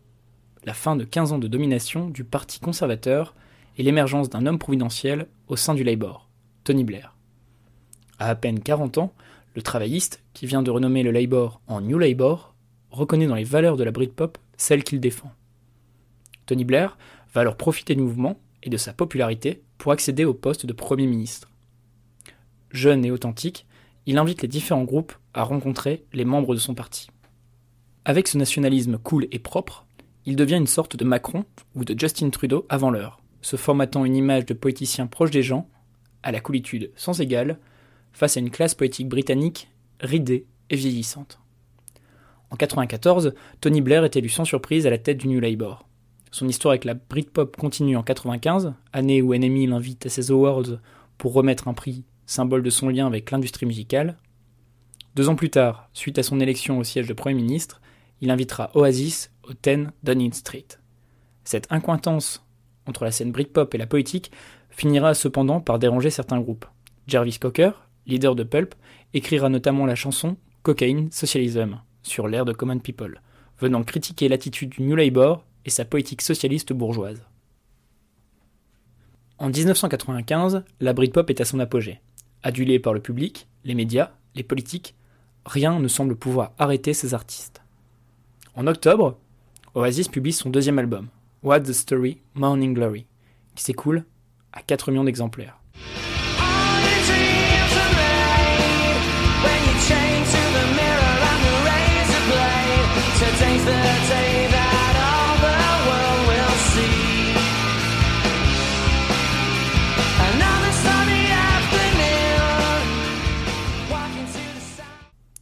La 0.64 0.74
fin 0.74 0.96
de 0.96 1.04
15 1.04 1.32
ans 1.32 1.38
de 1.38 1.46
domination 1.46 2.08
du 2.08 2.24
Parti 2.24 2.58
conservateur 2.60 3.34
et 3.76 3.82
l'émergence 3.82 4.28
d'un 4.28 4.46
homme 4.46 4.58
providentiel 4.58 5.28
au 5.46 5.56
sein 5.56 5.74
du 5.74 5.84
Labour, 5.84 6.28
Tony 6.64 6.82
Blair. 6.82 7.14
À 8.18 8.28
à 8.30 8.34
peine 8.34 8.58
40 8.58 8.98
ans, 8.98 9.12
le 9.54 9.62
travailliste, 9.62 10.22
qui 10.34 10.46
vient 10.46 10.62
de 10.62 10.70
renommer 10.70 11.02
le 11.04 11.12
Labour 11.12 11.60
en 11.68 11.80
New 11.80 11.98
Labour, 11.98 12.54
reconnaît 12.90 13.26
dans 13.26 13.34
les 13.34 13.44
valeurs 13.44 13.76
de 13.76 13.84
la 13.84 13.90
Britpop 13.90 14.38
celles 14.56 14.84
qu'il 14.84 15.00
défend. 15.00 15.32
Tony 16.46 16.64
Blair 16.64 16.96
va 17.32 17.42
alors 17.42 17.56
profiter 17.56 17.94
du 17.94 18.02
mouvement 18.02 18.40
et 18.62 18.70
de 18.70 18.76
sa 18.76 18.92
popularité 18.92 19.62
pour 19.76 19.92
accéder 19.92 20.24
au 20.24 20.34
poste 20.34 20.66
de 20.66 20.72
Premier 20.72 21.06
ministre. 21.06 21.50
Jeune 22.70 23.04
et 23.04 23.10
authentique, 23.10 23.66
il 24.06 24.18
invite 24.18 24.42
les 24.42 24.48
différents 24.48 24.84
groupes 24.84 25.12
à 25.34 25.42
rencontrer 25.42 26.04
les 26.12 26.24
membres 26.24 26.54
de 26.54 26.60
son 26.60 26.74
parti. 26.74 27.08
Avec 28.04 28.26
ce 28.26 28.38
nationalisme 28.38 28.98
cool 28.98 29.28
et 29.30 29.38
propre, 29.38 29.86
il 30.24 30.36
devient 30.36 30.56
une 30.56 30.66
sorte 30.66 30.96
de 30.96 31.04
Macron 31.04 31.44
ou 31.74 31.84
de 31.84 31.98
Justin 31.98 32.30
Trudeau 32.30 32.66
avant 32.68 32.90
l'heure, 32.90 33.20
se 33.42 33.56
formatant 33.56 34.04
une 34.04 34.16
image 34.16 34.46
de 34.46 34.54
poéticien 34.54 35.06
proche 35.06 35.30
des 35.30 35.42
gens, 35.42 35.68
à 36.22 36.32
la 36.32 36.40
coolitude 36.40 36.90
sans 36.96 37.20
égale, 37.20 37.58
face 38.12 38.36
à 38.36 38.40
une 38.40 38.50
classe 38.50 38.74
poétique 38.74 39.08
britannique 39.08 39.70
ridée 40.00 40.46
et 40.70 40.76
vieillissante. 40.76 41.38
En 42.50 42.56
1994, 42.56 43.34
Tony 43.60 43.82
Blair 43.82 44.04
est 44.04 44.16
élu 44.16 44.30
sans 44.30 44.44
surprise 44.44 44.86
à 44.86 44.90
la 44.90 44.96
tête 44.98 45.18
du 45.18 45.28
New 45.28 45.40
Labour. 45.40 45.86
Son 46.30 46.48
histoire 46.48 46.72
avec 46.72 46.84
la 46.84 46.94
Britpop 46.94 47.56
continue 47.56 47.96
en 47.96 48.00
1995, 48.00 48.72
année 48.92 49.20
où 49.20 49.34
NME 49.34 49.68
l'invite 49.68 50.06
à 50.06 50.08
ses 50.08 50.30
awards 50.30 50.78
pour 51.18 51.34
remettre 51.34 51.68
un 51.68 51.74
prix, 51.74 52.04
symbole 52.26 52.62
de 52.62 52.70
son 52.70 52.88
lien 52.88 53.06
avec 53.06 53.30
l'industrie 53.30 53.66
musicale. 53.66 54.16
Deux 55.14 55.28
ans 55.28 55.36
plus 55.36 55.50
tard, 55.50 55.90
suite 55.92 56.18
à 56.18 56.22
son 56.22 56.40
élection 56.40 56.78
au 56.78 56.84
siège 56.84 57.06
de 57.06 57.12
Premier 57.12 57.34
ministre, 57.34 57.80
il 58.20 58.30
invitera 58.30 58.70
Oasis 58.74 59.30
au 59.44 59.52
10 59.52 59.88
Downing 60.02 60.32
Street. 60.32 60.66
Cette 61.44 61.70
incointance 61.70 62.44
entre 62.86 63.04
la 63.04 63.10
scène 63.10 63.32
Britpop 63.32 63.74
et 63.74 63.78
la 63.78 63.86
politique 63.86 64.30
finira 64.70 65.14
cependant 65.14 65.60
par 65.60 65.78
déranger 65.78 66.10
certains 66.10 66.40
groupes. 66.40 66.66
Jarvis 67.06 67.38
Cocker, 67.38 67.72
leader 68.06 68.34
de 68.34 68.42
Pulp, 68.42 68.74
écrira 69.12 69.48
notamment 69.48 69.86
la 69.86 69.94
chanson 69.94 70.36
Cocaine 70.62 71.10
Socialism, 71.10 71.80
sur 72.08 72.28
l'ère 72.28 72.44
de 72.44 72.52
Common 72.52 72.78
People, 72.78 73.20
venant 73.60 73.82
critiquer 73.82 74.28
l'attitude 74.28 74.70
du 74.70 74.82
New 74.82 74.96
Labour 74.96 75.44
et 75.64 75.70
sa 75.70 75.84
politique 75.84 76.22
socialiste 76.22 76.72
bourgeoise. 76.72 77.22
En 79.38 79.50
1995, 79.50 80.64
la 80.80 80.92
Britpop 80.92 81.30
est 81.30 81.40
à 81.40 81.44
son 81.44 81.60
apogée. 81.60 82.00
Adulée 82.42 82.78
par 82.78 82.92
le 82.92 83.00
public, 83.00 83.46
les 83.64 83.74
médias, 83.74 84.12
les 84.34 84.42
politiques, 84.42 84.94
rien 85.44 85.78
ne 85.78 85.88
semble 85.88 86.16
pouvoir 86.16 86.52
arrêter 86.58 86.94
ces 86.94 87.14
artistes. 87.14 87.62
En 88.54 88.66
octobre, 88.66 89.18
Oasis 89.74 90.08
publie 90.08 90.32
son 90.32 90.50
deuxième 90.50 90.78
album, 90.78 91.08
What's 91.42 91.68
the 91.68 91.72
Story, 91.72 92.20
Morning 92.34 92.74
Glory, 92.74 93.06
qui 93.54 93.62
s'écoule 93.62 94.04
à 94.52 94.62
4 94.62 94.90
millions 94.90 95.04
d'exemplaires. 95.04 95.57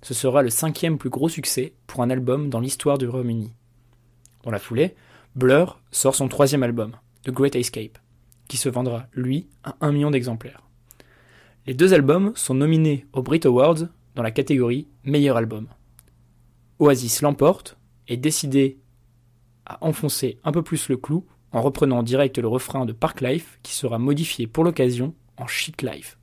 Ce 0.06 0.14
sera 0.14 0.44
le 0.44 0.50
cinquième 0.50 0.98
plus 0.98 1.10
gros 1.10 1.28
succès 1.28 1.74
pour 1.88 2.00
un 2.00 2.10
album 2.10 2.48
dans 2.48 2.60
l'histoire 2.60 2.96
du 2.96 3.08
Royaume-Uni. 3.08 3.52
Dans 4.44 4.52
la 4.52 4.60
foulée, 4.60 4.94
Blur 5.34 5.80
sort 5.90 6.14
son 6.14 6.28
troisième 6.28 6.62
album, 6.62 6.92
The 7.24 7.32
Great 7.32 7.56
Escape, 7.56 7.98
qui 8.46 8.56
se 8.56 8.68
vendra, 8.68 9.08
lui, 9.14 9.48
à 9.64 9.74
un 9.80 9.90
million 9.90 10.12
d'exemplaires. 10.12 10.62
Les 11.66 11.74
deux 11.74 11.92
albums 11.92 12.30
sont 12.36 12.54
nominés 12.54 13.04
aux 13.14 13.22
Brit 13.22 13.40
Awards 13.46 13.88
dans 14.14 14.22
la 14.22 14.30
catégorie 14.30 14.86
Meilleur 15.02 15.36
album. 15.36 15.66
Oasis 16.78 17.20
l'emporte 17.22 17.76
et 18.08 18.16
décidé 18.16 18.78
à 19.64 19.84
enfoncer 19.84 20.38
un 20.44 20.52
peu 20.52 20.62
plus 20.62 20.88
le 20.88 20.96
clou 20.96 21.26
en 21.52 21.62
reprenant 21.62 21.98
en 21.98 22.02
direct 22.02 22.38
le 22.38 22.48
refrain 22.48 22.86
de 22.86 22.92
Park 22.92 23.20
Life 23.20 23.58
qui 23.62 23.74
sera 23.74 23.98
modifié 23.98 24.46
pour 24.46 24.64
l'occasion 24.64 25.14
en 25.36 25.46
Shit 25.46 25.82
Life. 25.82 26.18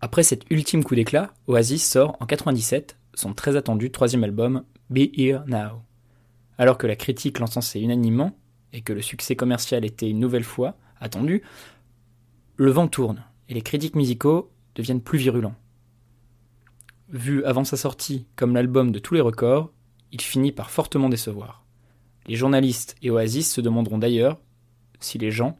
Après 0.00 0.22
cet 0.22 0.50
ultime 0.50 0.82
coup 0.82 0.94
d'éclat, 0.94 1.34
Oasis 1.46 1.84
sort 1.84 2.16
en 2.20 2.26
97 2.26 2.96
son 3.14 3.34
très 3.34 3.56
attendu 3.56 3.90
troisième 3.90 4.24
album, 4.24 4.64
Be 4.88 5.10
Here 5.14 5.42
Now. 5.46 5.82
Alors 6.58 6.78
que 6.78 6.86
la 6.86 6.96
critique 6.96 7.38
l'encensait 7.38 7.80
unanimement, 7.80 8.36
et 8.72 8.82
que 8.82 8.92
le 8.92 9.02
succès 9.02 9.36
commercial 9.36 9.84
était 9.84 10.08
une 10.08 10.20
nouvelle 10.20 10.44
fois 10.44 10.76
attendu, 11.00 11.42
le 12.56 12.70
vent 12.70 12.88
tourne, 12.88 13.24
et 13.48 13.54
les 13.54 13.62
critiques 13.62 13.96
musicaux 13.96 14.50
deviennent 14.74 15.02
plus 15.02 15.18
virulents. 15.18 15.54
Vu 17.10 17.42
avant 17.44 17.64
sa 17.64 17.76
sortie 17.76 18.26
comme 18.36 18.54
l'album 18.54 18.92
de 18.92 19.00
tous 19.00 19.14
les 19.14 19.20
records, 19.20 19.72
il 20.12 20.20
finit 20.20 20.52
par 20.52 20.70
fortement 20.70 21.08
décevoir. 21.08 21.64
Les 22.26 22.36
journalistes 22.36 22.94
et 23.02 23.10
Oasis 23.10 23.52
se 23.52 23.60
demanderont 23.60 23.98
d'ailleurs 23.98 24.38
si 25.00 25.18
les 25.18 25.32
gens 25.32 25.58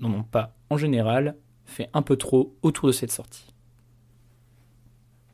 n'en 0.00 0.12
ont 0.12 0.24
pas, 0.24 0.56
en 0.70 0.76
général, 0.76 1.36
fait 1.64 1.90
un 1.92 2.02
peu 2.02 2.16
trop 2.16 2.56
autour 2.62 2.88
de 2.88 2.92
cette 2.92 3.12
sortie. 3.12 3.54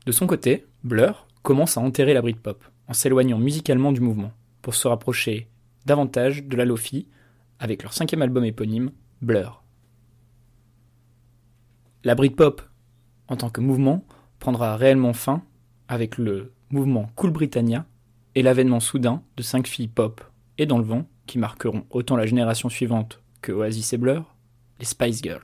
De 0.05 0.11
son 0.11 0.27
côté, 0.27 0.67
Blur 0.83 1.27
commence 1.41 1.75
à 1.75 1.81
enterrer 1.81 2.13
la 2.13 2.21
Britpop, 2.21 2.63
en 2.87 2.93
s'éloignant 2.93 3.39
musicalement 3.39 3.91
du 3.91 4.01
mouvement, 4.01 4.33
pour 4.61 4.75
se 4.75 4.87
rapprocher 4.87 5.47
davantage 5.87 6.43
de 6.43 6.55
la 6.55 6.65
Lofi, 6.65 7.07
avec 7.57 7.81
leur 7.81 7.93
cinquième 7.93 8.21
album 8.21 8.45
éponyme, 8.45 8.91
Blur. 9.23 9.63
La 12.03 12.13
Britpop, 12.13 12.61
en 13.27 13.37
tant 13.37 13.49
que 13.49 13.61
mouvement, 13.61 14.05
prendra 14.41 14.75
réellement 14.75 15.13
fin 15.13 15.43
avec 15.87 16.17
le 16.17 16.51
mouvement 16.71 17.09
Cool 17.15 17.29
Britannia 17.29 17.85
et 18.35 18.41
l'avènement 18.41 18.79
soudain 18.79 19.21
de 19.37 19.43
cinq 19.43 19.67
filles 19.67 19.87
pop 19.87 20.19
et 20.57 20.65
dans 20.65 20.79
le 20.79 20.83
vent 20.83 21.05
qui 21.27 21.37
marqueront 21.37 21.85
autant 21.91 22.17
la 22.17 22.25
génération 22.25 22.67
suivante 22.67 23.21
que 23.41 23.51
Oasis 23.51 23.93
et 23.93 23.97
Blur, 23.97 24.35
les 24.79 24.85
Spice 24.85 25.21
Girls. 25.21 25.43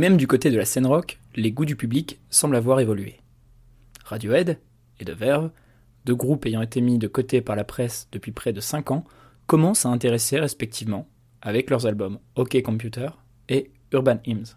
Même 0.00 0.16
du 0.16 0.26
côté 0.26 0.50
de 0.50 0.56
la 0.56 0.64
scène 0.64 0.86
rock, 0.86 1.20
les 1.36 1.52
goûts 1.52 1.66
du 1.66 1.76
public 1.76 2.18
semblent 2.30 2.56
avoir 2.56 2.80
évolué. 2.80 3.20
Radiohead 4.02 4.58
et 4.98 5.04
The 5.04 5.10
Verve, 5.10 5.50
deux 6.06 6.14
groupes 6.14 6.46
ayant 6.46 6.62
été 6.62 6.80
mis 6.80 6.98
de 6.98 7.06
côté 7.06 7.42
par 7.42 7.54
la 7.54 7.64
presse 7.64 8.08
depuis 8.10 8.32
près 8.32 8.54
de 8.54 8.60
5 8.60 8.92
ans, 8.92 9.04
commencent 9.46 9.84
à 9.84 9.90
intéresser 9.90 10.40
respectivement 10.40 11.06
avec 11.42 11.68
leurs 11.68 11.84
albums 11.86 12.18
OK 12.34 12.62
Computer 12.62 13.10
et 13.50 13.72
Urban 13.92 14.20
Hymns. 14.24 14.56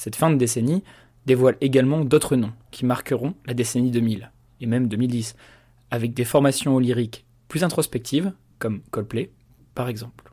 Cette 0.00 0.16
fin 0.16 0.30
de 0.30 0.36
décennie 0.36 0.82
dévoile 1.26 1.58
également 1.60 2.06
d'autres 2.06 2.34
noms 2.34 2.54
qui 2.70 2.86
marqueront 2.86 3.34
la 3.44 3.52
décennie 3.52 3.90
2000 3.90 4.32
et 4.62 4.64
même 4.64 4.88
2010, 4.88 5.36
avec 5.90 6.14
des 6.14 6.24
formations 6.24 6.78
lyriques 6.78 7.26
plus 7.48 7.64
introspectives, 7.64 8.32
comme 8.58 8.80
Coldplay 8.92 9.30
par 9.74 9.90
exemple. 9.90 10.32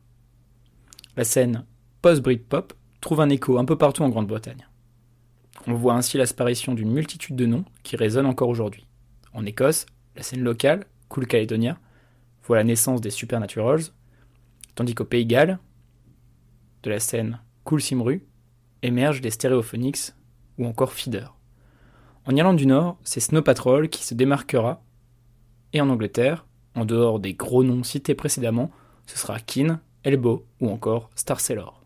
La 1.18 1.26
scène 1.26 1.66
post-Britpop 2.02 2.76
trouve 3.02 3.20
un 3.20 3.28
écho 3.28 3.58
un 3.58 3.66
peu 3.66 3.78
partout 3.78 4.04
en 4.04 4.10
Grande-Bretagne. 4.10 4.70
On 5.68 5.74
voit 5.74 5.96
ainsi 5.96 6.18
l'asparition 6.18 6.74
d'une 6.74 6.94
multitude 6.94 7.36
de 7.36 7.46
noms 7.46 7.66
qui 7.84 7.98
résonnent 7.98 8.26
encore 8.26 8.48
aujourd'hui. 8.48 8.88
En 9.34 9.46
Écosse, 9.46 9.86
la 10.16 10.24
scène 10.24 10.44
locale, 10.44 10.86
Cool 11.10 11.28
Caledonia, 11.28 11.78
voit 12.46 12.56
la 12.56 12.64
naissance 12.64 13.02
des 13.02 13.10
Supernaturals, 13.10 13.82
tandis 14.76 14.96
qu'au 14.96 15.04
Pays 15.04 15.26
Galles, 15.26 15.60
de 16.84 16.90
la 16.90 17.02
scène 17.02 17.42
Cool 17.66 17.82
Simru, 17.82 18.27
émergent 18.84 19.22
les 19.22 19.32
Stereophonics 19.32 20.14
ou 20.58 20.66
encore 20.66 20.94
Feeder. 20.94 21.36
En 22.26 22.36
Irlande 22.36 22.58
du 22.58 22.66
Nord, 22.66 22.98
c'est 23.04 23.20
Snow 23.20 23.42
Patrol 23.42 23.90
qui 23.90 24.04
se 24.04 24.14
démarquera, 24.14 24.82
et 25.74 25.82
en 25.82 25.90
Angleterre, 25.90 26.46
en 26.76 26.86
dehors 26.86 27.20
des 27.20 27.34
gros 27.34 27.64
noms 27.64 27.84
cités 27.84 28.16
précédemment, 28.16 28.72
ce 29.06 29.18
sera 29.18 29.40
Keane, 29.40 29.80
Elbow 30.04 30.46
ou 30.60 30.70
encore 30.70 31.10
Star 31.16 31.40
Sailor. 31.40 31.82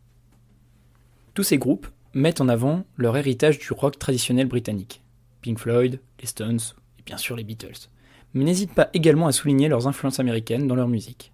Tous 1.34 1.44
ces 1.44 1.58
groupes 1.58 1.88
mettent 2.14 2.42
en 2.42 2.50
avant 2.50 2.84
leur 2.98 3.16
héritage 3.18 3.60
du 3.60 3.72
rock 3.72 3.98
traditionnel 3.98 4.48
britannique, 4.48 5.02
Pink 5.42 5.60
Floyd, 5.60 6.00
les 6.20 6.28
Stones 6.28 6.60
et 7.00 7.04
bien 7.04 7.18
sûr 7.18 7.36
les 7.36 7.44
Beatles, 7.44 7.88
mais 8.34 8.44
n'hésitent 8.44 8.74
pas 8.74 8.90
également 8.94 9.28
à 9.28 9.32
souligner 9.32 9.68
leurs 9.68 9.88
influences 9.88 10.20
américaines 10.20 10.68
dans 10.68 10.76
leur 10.76 10.88
musique. 10.88 11.32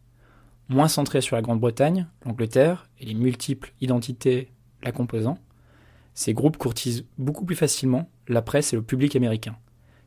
Moins 0.69 0.87
centrés 0.87 1.21
sur 1.21 1.35
la 1.35 1.41
Grande-Bretagne, 1.41 2.07
l'Angleterre 2.25 2.89
et 2.99 3.05
les 3.05 3.13
multiples 3.13 3.73
identités 3.81 4.49
la 4.83 4.91
composant, 4.91 5.39
ces 6.17 6.33
groupes 6.33 6.57
courtisent 6.57 7.05
beaucoup 7.19 7.45
plus 7.45 7.55
facilement 7.55 8.09
la 8.27 8.41
presse 8.41 8.73
et 8.73 8.75
le 8.75 8.81
public 8.81 9.15
américain. 9.15 9.55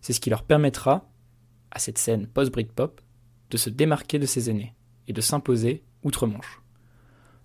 C'est 0.01 0.13
ce 0.13 0.19
qui 0.19 0.29
leur 0.29 0.43
permettra, 0.43 1.09
à 1.71 1.79
cette 1.79 1.99
scène 1.99 2.27
post-Britpop, 2.27 3.01
de 3.49 3.57
se 3.57 3.71
démarquer 3.71 4.19
de 4.19 4.27
ses 4.27 4.51
aînés 4.51 4.75
et 5.07 5.13
de 5.13 5.21
s'imposer 5.21 5.85
outre-Manche. 6.03 6.63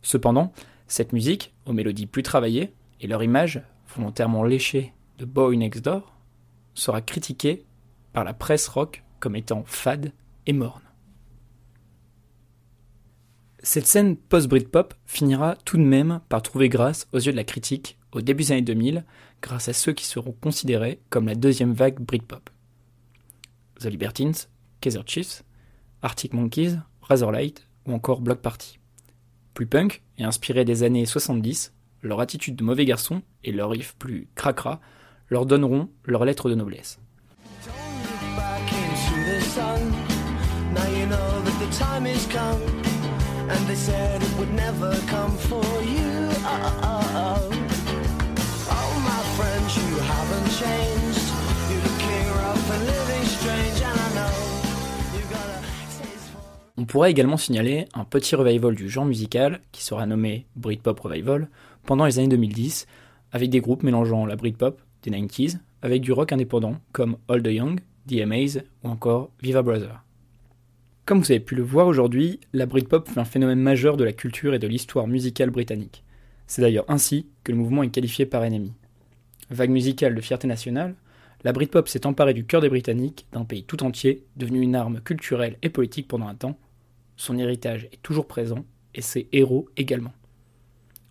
Cependant, 0.02 0.52
cette 0.88 1.14
musique, 1.14 1.54
aux 1.68 1.74
mélodies 1.74 2.08
plus 2.08 2.24
travaillées 2.24 2.74
et 3.02 3.06
leur 3.06 3.22
image 3.22 3.62
volontairement 3.96 4.44
léchée 4.44 4.94
de 5.20 5.26
Boy 5.26 5.58
Next 5.58 5.86
Door, 5.86 6.16
sera 6.74 7.02
critiquée 7.02 7.68
par 8.14 8.24
la 8.24 8.34
presse 8.34 8.68
rock 8.68 9.04
comme 9.20 9.36
étant 9.36 9.64
fade 9.68 10.12
et 10.48 10.54
morne. 10.54 10.82
Cette 13.60 13.86
scène 13.86 14.18
post-Britpop 14.18 14.96
finira 15.06 15.56
tout 15.66 15.78
de 15.78 15.84
même 15.84 16.20
par 16.30 16.42
trouver 16.42 16.68
grâce 16.68 17.08
aux 17.14 17.20
yeux 17.20 17.32
de 17.32 17.38
la 17.38 17.44
critique 17.44 18.00
au 18.16 18.22
début 18.22 18.44
des 18.44 18.52
années 18.54 18.62
2000 18.62 19.04
grâce 19.42 19.68
à 19.68 19.74
ceux 19.74 19.92
qui 19.92 20.06
seront 20.06 20.32
considérés 20.32 21.00
comme 21.10 21.28
la 21.28 21.36
deuxième 21.36 21.74
vague 21.74 22.00
Britpop. 22.00 22.50
The 23.80 23.86
Libertines, 23.86 24.34
Kaiser 24.80 25.02
Chiefs, 25.06 25.44
Arctic 26.02 26.34
Monkeys, 26.34 26.78
Razorlight 27.02 27.68
ou 27.86 27.94
encore 27.94 28.22
Block 28.22 28.40
Party. 28.40 28.80
Plus 29.54 29.68
punk 29.68 30.02
et 30.18 30.24
inspirés 30.24 30.66
des 30.66 30.84
années 30.84 31.06
70, 31.06 31.74
leur 32.02 32.22
attitude 32.22 32.56
de 32.56 32.64
mauvais 32.64 32.86
garçon 32.86 33.22
et 33.44 33.52
leur 33.52 33.70
riff 33.70 33.96
plus 34.00 34.28
cracra 34.36 34.80
leur 35.30 35.46
donneront 35.46 35.90
leur 36.06 36.24
lettre 36.24 36.50
de 36.50 36.56
noblesse. 36.56 37.00
On 56.86 56.88
pourrait 56.88 57.10
également 57.10 57.36
signaler 57.36 57.88
un 57.96 58.04
petit 58.04 58.36
revival 58.36 58.76
du 58.76 58.90
genre 58.90 59.06
musical 59.06 59.60
qui 59.72 59.84
sera 59.84 60.06
nommé 60.06 60.46
Britpop 60.56 61.00
Revival 61.00 61.50
pendant 61.84 62.06
les 62.06 62.20
années 62.20 62.28
2010 62.28 62.86
avec 63.32 63.50
des 63.50 63.60
groupes 63.60 63.82
mélangeant 63.82 64.28
la 64.28 64.36
Britpop 64.36 64.80
des 65.02 65.10
90s 65.10 65.58
avec 65.82 66.04
du 66.04 66.12
rock 66.12 66.32
indépendant 66.32 66.76
comme 66.92 67.18
All 67.28 67.42
the 67.42 67.48
Young, 67.48 67.80
DMAs 68.06 68.60
ou 68.84 68.90
encore 68.90 69.32
Viva 69.42 69.64
Brother. 69.64 70.04
Comme 71.06 71.22
vous 71.22 71.32
avez 71.32 71.40
pu 71.40 71.56
le 71.56 71.64
voir 71.64 71.88
aujourd'hui, 71.88 72.40
la 72.54 72.68
Britpop 72.68 73.10
fut 73.10 73.18
un 73.18 73.26
phénomène 73.26 73.62
majeur 73.62 73.98
de 73.98 74.04
la 74.04 74.14
culture 74.14 74.54
et 74.54 74.60
de 74.60 74.68
l'histoire 74.68 75.08
musicale 75.08 75.50
britannique. 75.50 76.04
C'est 76.46 76.62
d'ailleurs 76.62 76.86
ainsi 76.88 77.26
que 77.44 77.52
le 77.52 77.58
mouvement 77.58 77.82
est 77.82 77.90
qualifié 77.90 78.28
par 78.28 78.44
ennemi. 78.44 78.74
Vague 79.50 79.72
musicale 79.72 80.14
de 80.14 80.22
fierté 80.22 80.48
nationale, 80.48 80.94
la 81.44 81.52
Britpop 81.52 81.88
s'est 81.88 82.06
emparée 82.06 82.36
du 82.36 82.46
cœur 82.46 82.62
des 82.62 82.70
Britanniques, 82.70 83.26
d'un 83.34 83.44
pays 83.44 83.64
tout 83.64 83.84
entier, 83.84 84.24
devenu 84.38 84.62
une 84.62 84.76
arme 84.76 85.02
culturelle 85.02 85.58
et 85.64 85.70
politique 85.70 86.08
pendant 86.08 86.28
un 86.28 86.36
temps, 86.36 86.60
son 87.16 87.38
héritage 87.38 87.88
est 87.92 88.02
toujours 88.02 88.28
présent, 88.28 88.66
et 88.94 89.02
ses 89.02 89.28
héros 89.32 89.70
également. 89.78 90.14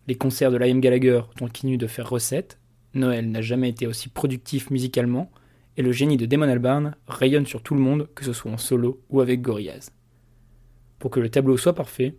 Les 0.07 0.17
concerts 0.17 0.51
de 0.51 0.57
Liam 0.57 0.81
Gallagher 0.81 1.23
continuent 1.38 1.79
de 1.79 1.87
faire 1.87 2.09
recette, 2.09 2.59
Noël 2.95 3.31
n'a 3.31 3.43
jamais 3.43 3.71
été 3.71 3.87
aussi 3.87 4.09
productif 4.09 4.71
musicalement, 4.71 5.31
et 5.77 5.83
le 5.83 5.93
génie 5.93 6.17
de 6.17 6.27
Damon 6.27 6.49
Albarn 6.49 6.95
rayonne 7.07 7.47
sur 7.47 7.62
tout 7.62 7.75
le 7.75 7.81
monde, 7.81 8.09
que 8.14 8.25
ce 8.25 8.33
soit 8.33 8.53
en 8.53 8.59
solo 8.59 9.03
ou 9.11 9.21
avec 9.21 9.40
Gorillaz. 9.40 9.90
Pour 10.99 11.11
que 11.11 11.21
le 11.21 11.29
tableau 11.29 11.57
soit 11.57 11.75
parfait, 11.75 12.14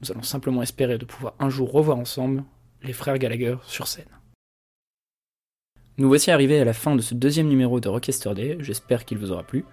nous 0.00 0.10
allons 0.10 0.22
simplement 0.22 0.62
espérer 0.62 0.98
de 0.98 1.04
pouvoir 1.04 1.34
un 1.38 1.48
jour 1.48 1.72
revoir 1.72 1.98
ensemble 1.98 2.44
les 2.82 2.92
frères 2.92 3.18
Gallagher 3.18 3.56
sur 3.66 3.86
scène. 3.86 4.04
Nous 5.98 6.08
voici 6.08 6.30
arrivés 6.30 6.60
à 6.60 6.64
la 6.64 6.72
fin 6.72 6.96
de 6.96 7.02
ce 7.02 7.14
deuxième 7.14 7.48
numéro 7.48 7.80
de 7.80 7.88
Rockester 7.88 8.34
Day, 8.34 8.56
j'espère 8.60 9.04
qu'il 9.04 9.18
vous 9.18 9.32
aura 9.32 9.42
plu. 9.42 9.64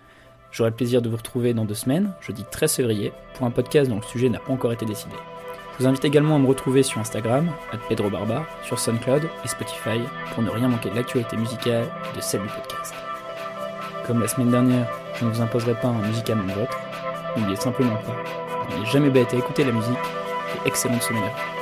J'aurai 0.57 0.71
le 0.71 0.75
plaisir 0.75 1.03
de 1.03 1.09
vous 1.09 1.17
retrouver 1.17 1.53
dans 1.53 1.65
deux 1.65 1.75
semaines, 1.75 2.13
jeudi 2.19 2.43
13 2.49 2.77
février, 2.77 3.13
pour 3.35 3.45
un 3.45 3.51
podcast 3.51 3.91
dont 3.91 3.97
le 3.97 4.01
sujet 4.01 4.27
n'a 4.27 4.39
pas 4.39 4.51
encore 4.51 4.73
été 4.73 4.87
décidé. 4.87 5.13
Je 5.73 5.83
vous 5.83 5.87
invite 5.87 6.03
également 6.03 6.35
à 6.35 6.39
me 6.39 6.47
retrouver 6.47 6.81
sur 6.81 6.99
Instagram, 6.99 7.51
Pedro 7.89 8.09
Barba, 8.09 8.43
sur 8.63 8.79
SoundCloud 8.79 9.21
et 9.45 9.47
Spotify 9.47 9.99
pour 10.33 10.41
ne 10.41 10.49
rien 10.49 10.67
manquer 10.67 10.89
de 10.89 10.95
l'actualité 10.95 11.37
musicale 11.37 11.85
et 12.11 12.17
de 12.17 12.21
celle 12.23 12.41
du 12.41 12.47
podcast. 12.47 12.95
Comme 14.07 14.19
la 14.19 14.27
semaine 14.27 14.49
dernière, 14.49 14.87
je 15.19 15.25
ne 15.25 15.29
vous 15.29 15.41
imposerai 15.41 15.75
pas 15.75 15.89
un 15.89 16.07
musicalement 16.07 16.51
vôtre, 16.55 16.79
n'oubliez 17.37 17.57
simplement 17.57 17.97
pas, 17.97 18.75
n'est 18.79 18.85
jamais 18.87 19.11
bête 19.11 19.35
à 19.35 19.37
écouter 19.37 19.63
la 19.63 19.73
musique 19.73 19.93
et 19.93 20.67
excellente 20.67 21.03
sommelière. 21.03 21.56